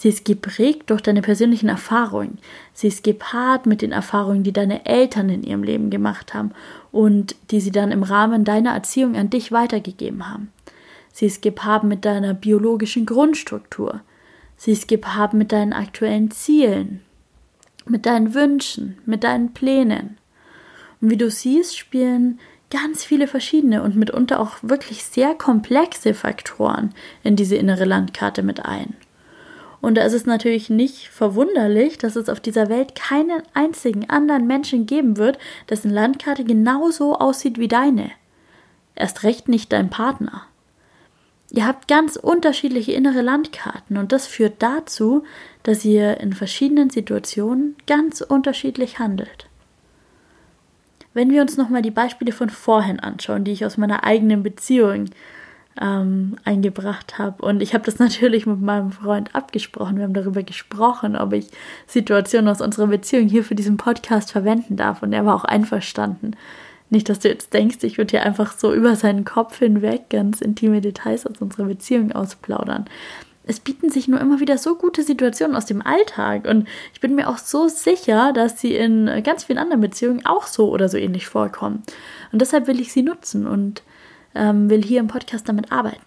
Sie 0.00 0.08
ist 0.08 0.24
geprägt 0.24 0.88
durch 0.88 1.02
deine 1.02 1.20
persönlichen 1.20 1.68
Erfahrungen. 1.68 2.38
Sie 2.72 2.88
ist 2.88 3.04
gepaart 3.04 3.66
mit 3.66 3.82
den 3.82 3.92
Erfahrungen, 3.92 4.42
die 4.42 4.52
deine 4.52 4.86
Eltern 4.86 5.28
in 5.28 5.42
ihrem 5.42 5.62
Leben 5.62 5.90
gemacht 5.90 6.32
haben 6.32 6.52
und 6.90 7.36
die 7.50 7.60
sie 7.60 7.70
dann 7.70 7.92
im 7.92 8.02
Rahmen 8.02 8.44
deiner 8.44 8.72
Erziehung 8.72 9.14
an 9.14 9.28
dich 9.28 9.52
weitergegeben 9.52 10.26
haben. 10.26 10.50
Sie 11.12 11.26
ist 11.26 11.42
gepaart 11.42 11.84
mit 11.84 12.06
deiner 12.06 12.32
biologischen 12.32 13.04
Grundstruktur. 13.04 14.00
Sie 14.56 14.72
ist 14.72 14.88
gepaart 14.88 15.34
mit 15.34 15.52
deinen 15.52 15.74
aktuellen 15.74 16.30
Zielen, 16.30 17.02
mit 17.86 18.06
deinen 18.06 18.32
Wünschen, 18.32 18.96
mit 19.04 19.22
deinen 19.22 19.52
Plänen. 19.52 20.16
Und 21.02 21.10
wie 21.10 21.18
du 21.18 21.30
siehst, 21.30 21.76
spielen 21.76 22.38
ganz 22.70 23.04
viele 23.04 23.26
verschiedene 23.26 23.82
und 23.82 23.96
mitunter 23.96 24.40
auch 24.40 24.56
wirklich 24.62 25.04
sehr 25.04 25.34
komplexe 25.34 26.14
Faktoren 26.14 26.94
in 27.22 27.36
diese 27.36 27.56
innere 27.56 27.84
Landkarte 27.84 28.42
mit 28.42 28.64
ein. 28.64 28.94
Und 29.80 29.96
da 29.96 30.02
ist 30.02 30.12
es 30.12 30.26
natürlich 30.26 30.68
nicht 30.68 31.08
verwunderlich, 31.08 31.98
dass 31.98 32.16
es 32.16 32.28
auf 32.28 32.40
dieser 32.40 32.68
Welt 32.68 32.94
keinen 32.94 33.42
einzigen 33.54 34.10
anderen 34.10 34.46
Menschen 34.46 34.86
geben 34.86 35.16
wird, 35.16 35.38
dessen 35.68 35.90
Landkarte 35.90 36.44
genauso 36.44 37.16
aussieht 37.16 37.58
wie 37.58 37.68
deine. 37.68 38.10
Erst 38.94 39.22
recht 39.22 39.48
nicht 39.48 39.72
dein 39.72 39.88
Partner. 39.88 40.42
Ihr 41.52 41.66
habt 41.66 41.88
ganz 41.88 42.16
unterschiedliche 42.16 42.92
innere 42.92 43.22
Landkarten 43.22 43.96
und 43.96 44.12
das 44.12 44.26
führt 44.26 44.62
dazu, 44.62 45.24
dass 45.64 45.84
ihr 45.84 46.20
in 46.20 46.32
verschiedenen 46.32 46.90
Situationen 46.90 47.76
ganz 47.86 48.20
unterschiedlich 48.20 48.98
handelt. 49.00 49.49
Wenn 51.12 51.30
wir 51.30 51.42
uns 51.42 51.56
nochmal 51.56 51.82
die 51.82 51.90
Beispiele 51.90 52.32
von 52.32 52.50
vorhin 52.50 53.00
anschauen, 53.00 53.44
die 53.44 53.52
ich 53.52 53.64
aus 53.64 53.76
meiner 53.76 54.04
eigenen 54.04 54.42
Beziehung 54.42 55.06
ähm, 55.80 56.36
eingebracht 56.44 57.18
habe. 57.18 57.44
Und 57.44 57.62
ich 57.62 57.74
habe 57.74 57.84
das 57.84 57.98
natürlich 57.98 58.46
mit 58.46 58.60
meinem 58.60 58.92
Freund 58.92 59.34
abgesprochen. 59.34 59.96
Wir 59.96 60.04
haben 60.04 60.14
darüber 60.14 60.42
gesprochen, 60.42 61.16
ob 61.16 61.32
ich 61.32 61.48
Situationen 61.86 62.48
aus 62.48 62.60
unserer 62.60 62.88
Beziehung 62.88 63.28
hier 63.28 63.44
für 63.44 63.54
diesen 63.54 63.76
Podcast 63.76 64.32
verwenden 64.32 64.76
darf. 64.76 65.02
Und 65.02 65.12
er 65.12 65.26
war 65.26 65.34
auch 65.34 65.44
einverstanden. 65.44 66.36
Nicht, 66.90 67.08
dass 67.08 67.20
du 67.20 67.28
jetzt 67.28 67.54
denkst, 67.54 67.78
ich 67.82 67.98
würde 67.98 68.10
hier 68.10 68.26
einfach 68.26 68.52
so 68.52 68.74
über 68.74 68.96
seinen 68.96 69.24
Kopf 69.24 69.58
hinweg 69.58 70.10
ganz 70.10 70.40
intime 70.40 70.80
Details 70.80 71.24
aus 71.24 71.40
unserer 71.40 71.66
Beziehung 71.66 72.12
ausplaudern 72.12 72.86
es 73.44 73.60
bieten 73.60 73.90
sich 73.90 74.06
nur 74.06 74.20
immer 74.20 74.40
wieder 74.40 74.58
so 74.58 74.76
gute 74.76 75.02
Situationen 75.02 75.56
aus 75.56 75.66
dem 75.66 75.84
Alltag 75.84 76.46
und 76.46 76.68
ich 76.92 77.00
bin 77.00 77.14
mir 77.14 77.28
auch 77.28 77.38
so 77.38 77.68
sicher, 77.68 78.32
dass 78.32 78.60
sie 78.60 78.74
in 78.74 79.10
ganz 79.24 79.44
vielen 79.44 79.58
anderen 79.58 79.80
Beziehungen 79.80 80.24
auch 80.26 80.46
so 80.46 80.70
oder 80.70 80.88
so 80.88 80.98
ähnlich 80.98 81.26
vorkommen. 81.26 81.82
Und 82.32 82.42
deshalb 82.42 82.66
will 82.66 82.80
ich 82.80 82.92
sie 82.92 83.02
nutzen 83.02 83.46
und 83.46 83.82
ähm, 84.34 84.70
will 84.70 84.82
hier 84.82 85.00
im 85.00 85.08
Podcast 85.08 85.48
damit 85.48 85.72
arbeiten. 85.72 86.02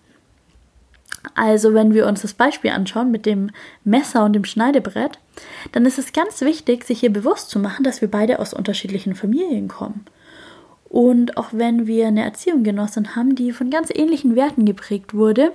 Also, 1.36 1.74
wenn 1.74 1.94
wir 1.94 2.06
uns 2.06 2.22
das 2.22 2.34
Beispiel 2.34 2.72
anschauen 2.72 3.10
mit 3.10 3.26
dem 3.26 3.50
Messer 3.84 4.26
und 4.26 4.34
dem 4.34 4.44
Schneidebrett, 4.44 5.20
dann 5.72 5.86
ist 5.86 5.98
es 5.98 6.14
ganz 6.14 6.42
wichtig, 6.42 6.84
sich 6.84 7.00
hier 7.00 7.14
bewusst 7.14 7.50
zu 7.50 7.60
machen, 7.60 7.84
dass 7.84 8.02
wir 8.02 8.12
beide 8.12 8.40
aus 8.40 8.54
unterschiedlichen 8.54 9.16
Familien 9.16 9.70
kommen. 9.70 10.06
Und 10.90 11.38
auch 11.38 11.50
wenn 11.52 11.88
wir 11.88 12.08
eine 12.08 12.24
Erziehung 12.24 12.64
genossen 12.64 13.16
haben, 13.16 13.36
die 13.36 13.52
von 13.52 13.70
ganz 13.70 13.90
ähnlichen 13.94 14.36
Werten 14.36 14.66
geprägt 14.66 15.14
wurde, 15.14 15.54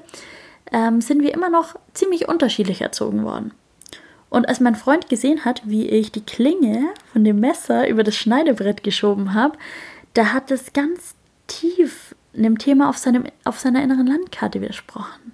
ähm, 0.73 1.01
sind 1.01 1.23
wir 1.23 1.33
immer 1.35 1.49
noch 1.49 1.77
ziemlich 1.95 2.29
unterschiedlich 2.29 2.81
erzogen 2.81 3.25
worden. 3.25 3.53
Und 4.31 4.49
als 4.49 4.61
mein 4.61 4.75
Freund 4.77 5.09
gesehen 5.09 5.45
hat, 5.45 5.63
wie 5.65 5.89
ich 5.89 6.13
die 6.13 6.25
Klinge 6.25 6.89
von 7.13 7.25
dem 7.25 7.41
Messer 7.41 7.89
über 7.89 8.03
das 8.03 8.17
Schneidebrett 8.17 8.83
geschoben 8.83 9.35
habe, 9.35 9.57
da 10.15 10.33
hat 10.33 10.51
es 10.51 10.73
ganz 10.73 11.15
tief 11.47 12.15
einem 12.37 12.59
Thema 12.59 12.89
auf, 12.91 12.99
seinem, 12.99 13.25
auf 13.45 13.59
seiner 13.59 13.83
inneren 13.83 14.07
Landkarte 14.07 14.61
widersprochen. 14.61 15.33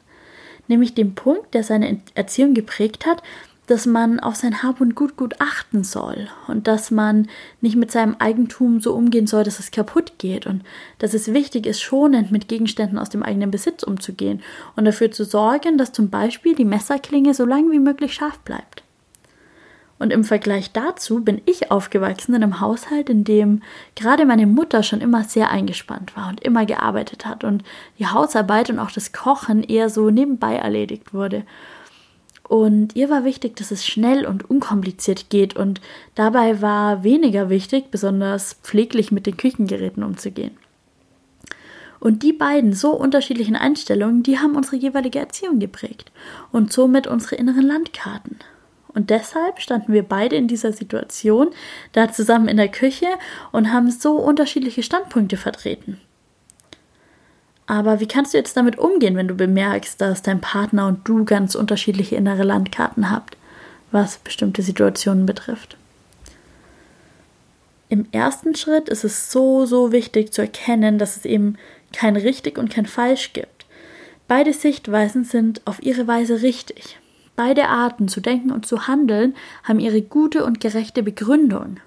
Nämlich 0.68 0.94
dem 0.94 1.14
Punkt, 1.14 1.54
der 1.54 1.64
seine 1.64 2.00
Erziehung 2.14 2.54
geprägt 2.54 3.04
hat, 3.04 3.22
dass 3.66 3.86
man 3.86 4.20
auf 4.20 4.36
sein 4.36 4.62
Hab 4.62 4.80
und 4.80 4.94
Gut 4.94 5.16
gut 5.16 5.40
achten 5.40 5.84
soll 5.84 6.28
und 6.48 6.66
dass 6.66 6.90
man 6.90 7.28
nicht 7.60 7.76
mit 7.76 7.90
seinem 7.90 8.16
Eigentum 8.18 8.80
so 8.80 8.94
umgehen 8.94 9.26
soll, 9.26 9.44
dass 9.44 9.58
es 9.58 9.70
kaputt 9.70 10.14
geht 10.18 10.46
und 10.46 10.62
dass 10.98 11.14
es 11.14 11.32
wichtig 11.32 11.66
ist, 11.66 11.80
schonend 11.80 12.30
mit 12.30 12.48
Gegenständen 12.48 12.98
aus 12.98 13.08
dem 13.08 13.22
eigenen 13.22 13.50
Besitz 13.50 13.82
umzugehen 13.82 14.42
und 14.76 14.84
dafür 14.84 15.10
zu 15.10 15.24
sorgen, 15.24 15.78
dass 15.78 15.92
zum 15.92 16.10
Beispiel 16.10 16.54
die 16.54 16.64
Messerklinge 16.64 17.34
so 17.34 17.44
lange 17.44 17.70
wie 17.70 17.78
möglich 17.78 18.14
scharf 18.14 18.38
bleibt. 18.40 18.84
Und 19.98 20.12
im 20.12 20.24
Vergleich 20.24 20.72
dazu 20.72 21.22
bin 21.22 21.40
ich 21.46 21.70
aufgewachsen 21.70 22.34
in 22.34 22.42
einem 22.42 22.60
Haushalt, 22.60 23.08
in 23.08 23.24
dem 23.24 23.62
gerade 23.94 24.26
meine 24.26 24.46
Mutter 24.46 24.82
schon 24.82 25.00
immer 25.00 25.24
sehr 25.24 25.50
eingespannt 25.50 26.16
war 26.16 26.28
und 26.28 26.42
immer 26.42 26.66
gearbeitet 26.66 27.24
hat 27.24 27.44
und 27.44 27.62
die 27.98 28.06
Hausarbeit 28.06 28.68
und 28.70 28.80
auch 28.80 28.90
das 28.90 29.12
Kochen 29.12 29.62
eher 29.62 29.88
so 29.88 30.10
nebenbei 30.10 30.56
erledigt 30.56 31.14
wurde. 31.14 31.44
Und 32.48 32.94
ihr 32.94 33.08
war 33.08 33.24
wichtig, 33.24 33.56
dass 33.56 33.70
es 33.70 33.86
schnell 33.86 34.26
und 34.26 34.48
unkompliziert 34.48 35.30
geht 35.30 35.56
und 35.56 35.80
dabei 36.14 36.60
war 36.60 37.02
weniger 37.02 37.48
wichtig, 37.48 37.90
besonders 37.90 38.54
pfleglich 38.62 39.10
mit 39.10 39.26
den 39.26 39.36
Küchengeräten 39.36 40.02
umzugehen. 40.02 40.56
Und 42.00 42.22
die 42.22 42.34
beiden 42.34 42.74
so 42.74 42.90
unterschiedlichen 42.90 43.56
Einstellungen, 43.56 44.22
die 44.22 44.38
haben 44.38 44.56
unsere 44.56 44.76
jeweilige 44.76 45.20
Erziehung 45.20 45.58
geprägt 45.58 46.12
und 46.52 46.70
somit 46.70 47.06
unsere 47.06 47.36
inneren 47.36 47.66
Landkarten. 47.66 48.38
Und 48.88 49.08
deshalb 49.08 49.60
standen 49.60 49.94
wir 49.94 50.02
beide 50.02 50.36
in 50.36 50.46
dieser 50.46 50.72
Situation, 50.72 51.48
da 51.92 52.12
zusammen 52.12 52.48
in 52.48 52.58
der 52.58 52.68
Küche 52.68 53.08
und 53.52 53.72
haben 53.72 53.90
so 53.90 54.16
unterschiedliche 54.18 54.82
Standpunkte 54.82 55.38
vertreten. 55.38 55.98
Aber 57.66 58.00
wie 58.00 58.06
kannst 58.06 58.34
du 58.34 58.38
jetzt 58.38 58.56
damit 58.56 58.78
umgehen, 58.78 59.16
wenn 59.16 59.28
du 59.28 59.34
bemerkst, 59.34 60.00
dass 60.00 60.22
dein 60.22 60.40
Partner 60.40 60.86
und 60.86 61.08
du 61.08 61.24
ganz 61.24 61.54
unterschiedliche 61.54 62.16
innere 62.16 62.42
Landkarten 62.42 63.10
habt, 63.10 63.36
was 63.90 64.18
bestimmte 64.18 64.62
Situationen 64.62 65.24
betrifft? 65.24 65.76
Im 67.88 68.06
ersten 68.12 68.54
Schritt 68.54 68.88
ist 68.88 69.04
es 69.04 69.30
so, 69.30 69.66
so 69.66 69.92
wichtig 69.92 70.32
zu 70.32 70.42
erkennen, 70.42 70.98
dass 70.98 71.16
es 71.16 71.24
eben 71.24 71.56
kein 71.92 72.16
richtig 72.16 72.58
und 72.58 72.70
kein 72.70 72.86
falsch 72.86 73.32
gibt. 73.32 73.66
Beide 74.26 74.52
Sichtweisen 74.52 75.24
sind 75.24 75.62
auf 75.64 75.82
ihre 75.82 76.06
Weise 76.06 76.42
richtig. 76.42 76.98
Beide 77.36 77.68
Arten 77.68 78.08
zu 78.08 78.20
denken 78.20 78.50
und 78.50 78.66
zu 78.66 78.86
handeln 78.86 79.34
haben 79.62 79.80
ihre 79.80 80.02
gute 80.02 80.44
und 80.44 80.60
gerechte 80.60 81.02
Begründung. 81.02 81.78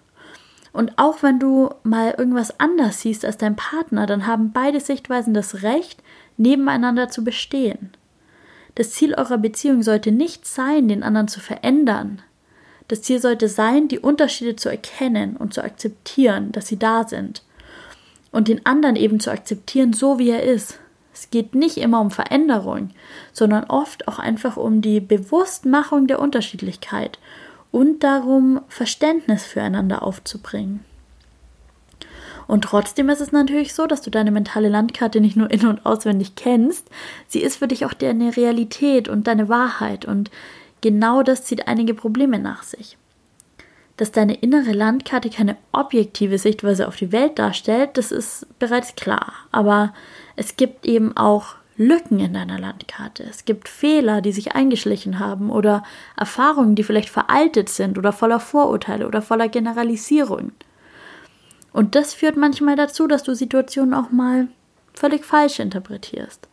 Und 0.78 1.00
auch 1.00 1.24
wenn 1.24 1.40
du 1.40 1.72
mal 1.82 2.14
irgendwas 2.20 2.60
anders 2.60 3.02
siehst 3.02 3.26
als 3.26 3.38
dein 3.38 3.56
Partner, 3.56 4.06
dann 4.06 4.28
haben 4.28 4.52
beide 4.52 4.80
Sichtweisen 4.80 5.34
das 5.34 5.64
Recht, 5.64 6.04
nebeneinander 6.38 7.10
zu 7.10 7.24
bestehen. 7.24 7.94
Das 8.76 8.92
Ziel 8.92 9.16
eurer 9.16 9.40
Beziehung 9.40 9.82
sollte 9.82 10.12
nicht 10.12 10.46
sein, 10.46 10.88
den 10.88 11.02
anderen 11.02 11.30
zu 11.30 11.40
verändern. 11.40 12.22
Das 12.88 13.02
Ziel 13.02 13.20
sollte 13.20 13.50
sein, 13.50 13.88
die 13.88 13.98
Unterschiede 13.98 14.56
zu 14.56 14.70
erkennen 14.70 15.36
und 15.36 15.52
zu 15.52 15.64
akzeptieren, 15.64 16.52
dass 16.52 16.68
sie 16.68 16.78
da 16.78 17.08
sind. 17.08 17.42
Und 18.32 18.48
den 18.48 18.64
anderen 18.68 18.98
eben 18.98 19.20
zu 19.20 19.32
akzeptieren, 19.32 19.94
so 19.94 20.20
wie 20.20 20.30
er 20.30 20.44
ist. 20.44 20.80
Es 21.12 21.32
geht 21.32 21.56
nicht 21.56 21.78
immer 21.78 22.02
um 22.02 22.12
Veränderung, 22.12 22.92
sondern 23.34 23.64
oft 23.64 24.08
auch 24.08 24.20
einfach 24.20 24.58
um 24.58 24.84
die 24.84 25.00
Bewusstmachung 25.00 26.06
der 26.06 26.20
Unterschiedlichkeit 26.20 27.18
und 27.72 28.04
darum, 28.04 28.62
Verständnis 28.68 29.46
füreinander 29.46 30.04
aufzubringen. 30.04 30.84
Und 32.48 32.64
trotzdem 32.64 33.10
ist 33.10 33.20
es 33.20 33.32
natürlich 33.32 33.74
so, 33.74 33.88
dass 33.88 34.02
du 34.02 34.10
deine 34.10 34.32
mentale 34.32 34.70
Landkarte 34.70 35.20
nicht 35.20 35.36
nur 35.36 35.52
in- 35.52 35.68
und 35.68 35.86
auswendig 35.86 36.36
kennst, 36.36 36.90
sie 37.28 37.42
ist 37.42 37.58
für 37.58 37.68
dich 37.68 37.86
auch 37.86 37.94
deine 37.94 38.36
Realität 38.38 39.10
und 39.10 39.28
deine 39.28 39.50
Wahrheit 39.50 40.06
und 40.06 40.32
genau 40.82 41.24
das 41.24 41.44
zieht 41.44 41.68
einige 41.68 41.94
Probleme 41.94 42.40
nach 42.40 42.64
sich. 42.64 42.98
Dass 43.98 44.12
deine 44.12 44.36
innere 44.36 44.72
Landkarte 44.72 45.30
keine 45.30 45.58
objektive 45.74 46.38
Sichtweise 46.38 46.88
auf 46.88 46.96
die 46.96 47.12
Welt 47.12 47.38
darstellt, 47.38 47.98
das 47.98 48.12
ist 48.12 48.48
bereits 48.60 48.96
klar, 48.96 49.34
aber 49.52 49.94
es 50.36 50.56
gibt 50.56 50.86
eben 50.86 51.18
auch 51.18 51.56
Lücken 51.78 52.20
in 52.20 52.34
deiner 52.34 52.60
Landkarte. 52.60 53.24
Es 53.24 53.46
gibt 53.46 53.70
Fehler, 53.70 54.22
die 54.22 54.32
sich 54.32 54.56
eingeschlichen 54.56 55.20
haben 55.20 55.52
oder 55.52 55.84
Erfahrungen, 56.18 56.76
die 56.76 56.84
vielleicht 56.84 57.10
veraltet 57.10 57.70
sind 57.70 57.98
oder 57.98 58.12
voller 58.12 58.40
Vorurteile 58.40 59.08
oder 59.08 59.22
voller 59.22 59.48
Generalisierungen. 59.48 60.54
Und 61.72 61.94
das 61.94 62.16
führt 62.16 62.36
manchmal 62.36 62.76
dazu, 62.76 63.06
dass 63.06 63.22
du 63.22 63.36
Situationen 63.36 63.94
auch 63.94 64.10
mal 64.10 64.48
völlig 64.94 65.24
falsch 65.24 65.60
interpretierst. 65.60 66.48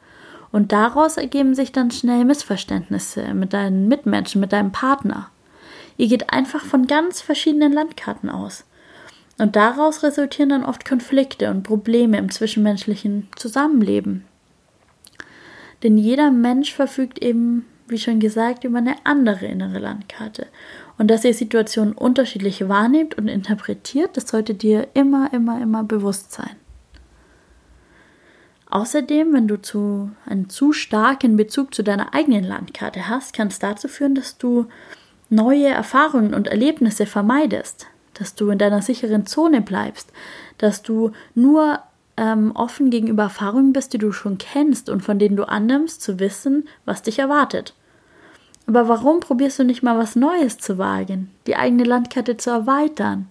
Und 0.52 0.70
daraus 0.70 1.16
ergeben 1.16 1.54
sich 1.54 1.72
dann 1.72 1.90
schnell 1.90 2.26
Missverständnisse 2.26 3.32
mit 3.32 3.54
deinen 3.54 3.88
Mitmenschen, 3.88 4.40
mit 4.40 4.52
deinem 4.52 4.72
Partner. 4.72 5.30
Ihr 5.96 6.08
geht 6.08 6.32
einfach 6.32 6.62
von 6.64 6.86
ganz 6.86 7.22
verschiedenen 7.22 7.72
Landkarten 7.72 8.28
aus. 8.28 8.64
Und 9.38 9.56
daraus 9.56 10.02
resultieren 10.02 10.50
dann 10.50 10.64
oft 10.64 10.84
Konflikte 10.84 11.50
und 11.50 11.62
Probleme 11.62 12.18
im 12.18 12.30
zwischenmenschlichen 12.30 13.28
Zusammenleben. 13.34 14.24
Denn 15.84 15.98
jeder 15.98 16.30
Mensch 16.30 16.72
verfügt 16.72 17.22
eben, 17.22 17.66
wie 17.86 17.98
schon 17.98 18.18
gesagt, 18.18 18.64
über 18.64 18.78
eine 18.78 18.96
andere 19.04 19.46
innere 19.46 19.78
Landkarte. 19.78 20.46
Und 20.96 21.08
dass 21.10 21.24
ihr 21.24 21.34
Situationen 21.34 21.92
unterschiedlich 21.92 22.68
wahrnehmt 22.68 23.16
und 23.16 23.28
interpretiert, 23.28 24.16
das 24.16 24.28
sollte 24.28 24.54
dir 24.54 24.88
immer, 24.94 25.32
immer, 25.32 25.60
immer 25.60 25.84
bewusst 25.84 26.32
sein. 26.32 26.56
Außerdem, 28.70 29.34
wenn 29.34 29.46
du 29.46 29.60
zu, 29.60 30.10
einen 30.24 30.48
zu 30.48 30.72
starken 30.72 31.36
Bezug 31.36 31.74
zu 31.74 31.84
deiner 31.84 32.14
eigenen 32.14 32.44
Landkarte 32.44 33.08
hast, 33.08 33.34
kann 33.34 33.48
es 33.48 33.58
dazu 33.58 33.86
führen, 33.86 34.14
dass 34.14 34.38
du 34.38 34.66
neue 35.28 35.68
Erfahrungen 35.68 36.32
und 36.32 36.48
Erlebnisse 36.48 37.06
vermeidest, 37.06 37.86
dass 38.14 38.34
du 38.34 38.50
in 38.50 38.58
deiner 38.58 38.82
sicheren 38.82 39.26
Zone 39.26 39.60
bleibst, 39.60 40.12
dass 40.58 40.82
du 40.82 41.12
nur 41.34 41.80
ähm, 42.16 42.52
offen 42.54 42.90
gegenüber 42.90 43.24
Erfahrungen 43.24 43.72
bist, 43.72 43.92
die 43.92 43.98
du 43.98 44.12
schon 44.12 44.38
kennst 44.38 44.88
und 44.88 45.02
von 45.02 45.18
denen 45.18 45.36
du 45.36 45.48
annimmst, 45.48 46.02
zu 46.02 46.18
wissen, 46.20 46.68
was 46.84 47.02
dich 47.02 47.18
erwartet. 47.18 47.74
Aber 48.66 48.88
warum 48.88 49.20
probierst 49.20 49.58
du 49.58 49.64
nicht 49.64 49.82
mal 49.82 49.98
was 49.98 50.16
Neues 50.16 50.58
zu 50.58 50.78
wagen, 50.78 51.30
die 51.46 51.56
eigene 51.56 51.84
Landkarte 51.84 52.36
zu 52.36 52.50
erweitern? 52.50 53.28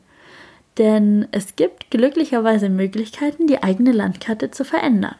Denn 0.78 1.28
es 1.32 1.56
gibt 1.56 1.92
glücklicherweise 1.92 2.70
Möglichkeiten, 2.70 3.48
die 3.48 3.62
eigene 3.62 3.92
Landkarte 3.92 4.52
zu 4.52 4.66
verändern. 4.66 5.16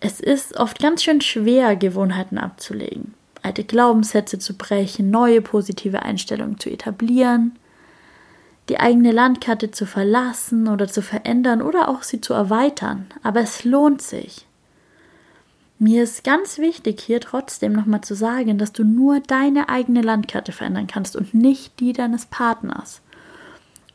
Es 0.00 0.18
ist 0.20 0.56
oft 0.56 0.80
ganz 0.80 1.04
schön 1.04 1.20
schwer, 1.20 1.76
Gewohnheiten 1.76 2.38
abzulegen, 2.38 3.14
alte 3.42 3.62
Glaubenssätze 3.62 4.38
zu 4.38 4.54
brechen, 4.54 5.10
neue 5.10 5.40
positive 5.40 6.02
Einstellungen 6.02 6.58
zu 6.58 6.70
etablieren 6.70 7.56
die 8.68 8.78
eigene 8.78 9.12
Landkarte 9.12 9.70
zu 9.70 9.86
verlassen 9.86 10.68
oder 10.68 10.88
zu 10.88 11.02
verändern 11.02 11.62
oder 11.62 11.88
auch 11.88 12.02
sie 12.02 12.20
zu 12.20 12.32
erweitern. 12.32 13.06
Aber 13.22 13.40
es 13.40 13.64
lohnt 13.64 14.02
sich. 14.02 14.46
Mir 15.78 16.04
ist 16.04 16.22
ganz 16.22 16.58
wichtig, 16.58 17.00
hier 17.00 17.20
trotzdem 17.20 17.72
nochmal 17.72 18.02
zu 18.02 18.14
sagen, 18.14 18.56
dass 18.56 18.72
du 18.72 18.84
nur 18.84 19.18
deine 19.18 19.68
eigene 19.68 20.00
Landkarte 20.00 20.52
verändern 20.52 20.86
kannst 20.86 21.16
und 21.16 21.34
nicht 21.34 21.80
die 21.80 21.92
deines 21.92 22.26
Partners. 22.26 23.02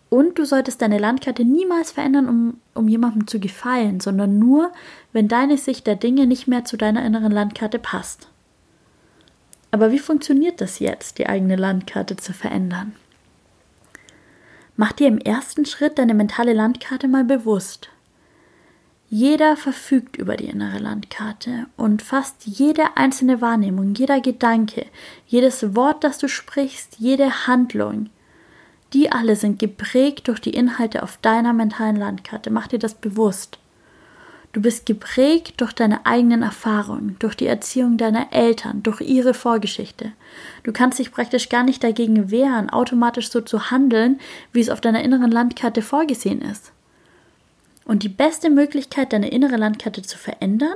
Und 0.10 0.38
du 0.38 0.46
solltest 0.46 0.82
deine 0.82 1.00
Landkarte 1.00 1.46
niemals 1.46 1.92
verändern, 1.92 2.28
um, 2.28 2.58
um 2.74 2.88
jemandem 2.90 3.28
zu 3.28 3.40
gefallen, 3.40 4.02
sondern 4.02 4.38
nur, 4.38 4.72
wenn 5.14 5.30
deine 5.30 5.58
Sicht 5.58 5.88
der 5.88 5.96
Dinge 5.96 6.28
nicht 6.28 6.48
mehr 6.48 6.66
zu 6.66 6.76
deiner 6.76 7.06
inneren 7.06 7.32
Landkarte 7.32 7.80
passt. 7.80 8.28
Aber 9.72 9.92
wie 9.92 10.00
funktioniert 10.00 10.60
das 10.60 10.80
jetzt, 10.80 11.20
die 11.20 11.28
eigene 11.28 11.56
Landkarte 11.56 12.18
zu 12.18 12.34
verändern? 12.34 12.96
Mach 14.80 14.92
dir 14.92 15.08
im 15.08 15.18
ersten 15.18 15.66
Schritt 15.66 15.98
deine 15.98 16.14
mentale 16.14 16.54
Landkarte 16.54 17.08
mal 17.08 17.24
bewusst. 17.24 17.90
Jeder 19.10 19.58
verfügt 19.58 20.18
über 20.18 20.38
die 20.38 20.46
innere 20.46 20.78
Landkarte 20.78 21.66
und 21.78 22.04
fast 22.04 22.46
jede 22.46 22.96
einzelne 22.96 23.42
Wahrnehmung, 23.42 23.96
jeder 23.96 24.22
Gedanke, 24.22 24.86
jedes 25.26 25.76
Wort, 25.76 26.04
das 26.04 26.20
du 26.20 26.28
sprichst, 26.28 26.98
jede 27.00 27.48
Handlung, 27.48 28.10
die 28.94 29.12
alle 29.12 29.36
sind 29.36 29.60
geprägt 29.60 30.28
durch 30.28 30.42
die 30.42 30.54
Inhalte 30.54 31.02
auf 31.02 31.18
deiner 31.18 31.54
mentalen 31.54 31.96
Landkarte. 31.96 32.52
Mach 32.52 32.68
dir 32.68 32.80
das 32.80 32.94
bewusst. 32.94 33.58
Du 34.58 34.64
bist 34.64 34.88
geprägt 34.88 35.62
durch 35.62 35.72
deine 35.72 36.08
eigenen 36.08 36.42
Erfahrungen, 36.42 37.16
durch 37.20 37.36
die 37.36 37.46
Erziehung 37.46 37.98
deiner 37.98 38.34
Eltern, 38.34 38.82
durch 38.82 39.02
ihre 39.02 39.36
Vorgeschichte. 39.36 40.14
Du 40.64 40.74
kannst 40.74 40.98
dich 40.98 41.12
praktisch 41.12 41.50
gar 41.50 41.62
nicht 41.62 41.84
dagegen 41.84 42.32
wehren, 42.32 42.72
automatisch 42.72 43.30
so 43.30 43.42
zu 43.42 43.70
handeln, 43.70 44.20
wie 44.54 44.62
es 44.62 44.72
auf 44.72 44.82
deiner 44.82 45.04
inneren 45.04 45.30
Landkarte 45.30 45.84
vorgesehen 45.84 46.42
ist. 46.42 46.72
Und 47.86 48.02
die 48.02 48.10
beste 48.10 48.50
Möglichkeit, 48.50 49.14
deine 49.14 49.30
innere 49.30 49.58
Landkarte 49.58 50.02
zu 50.02 50.18
verändern 50.18 50.74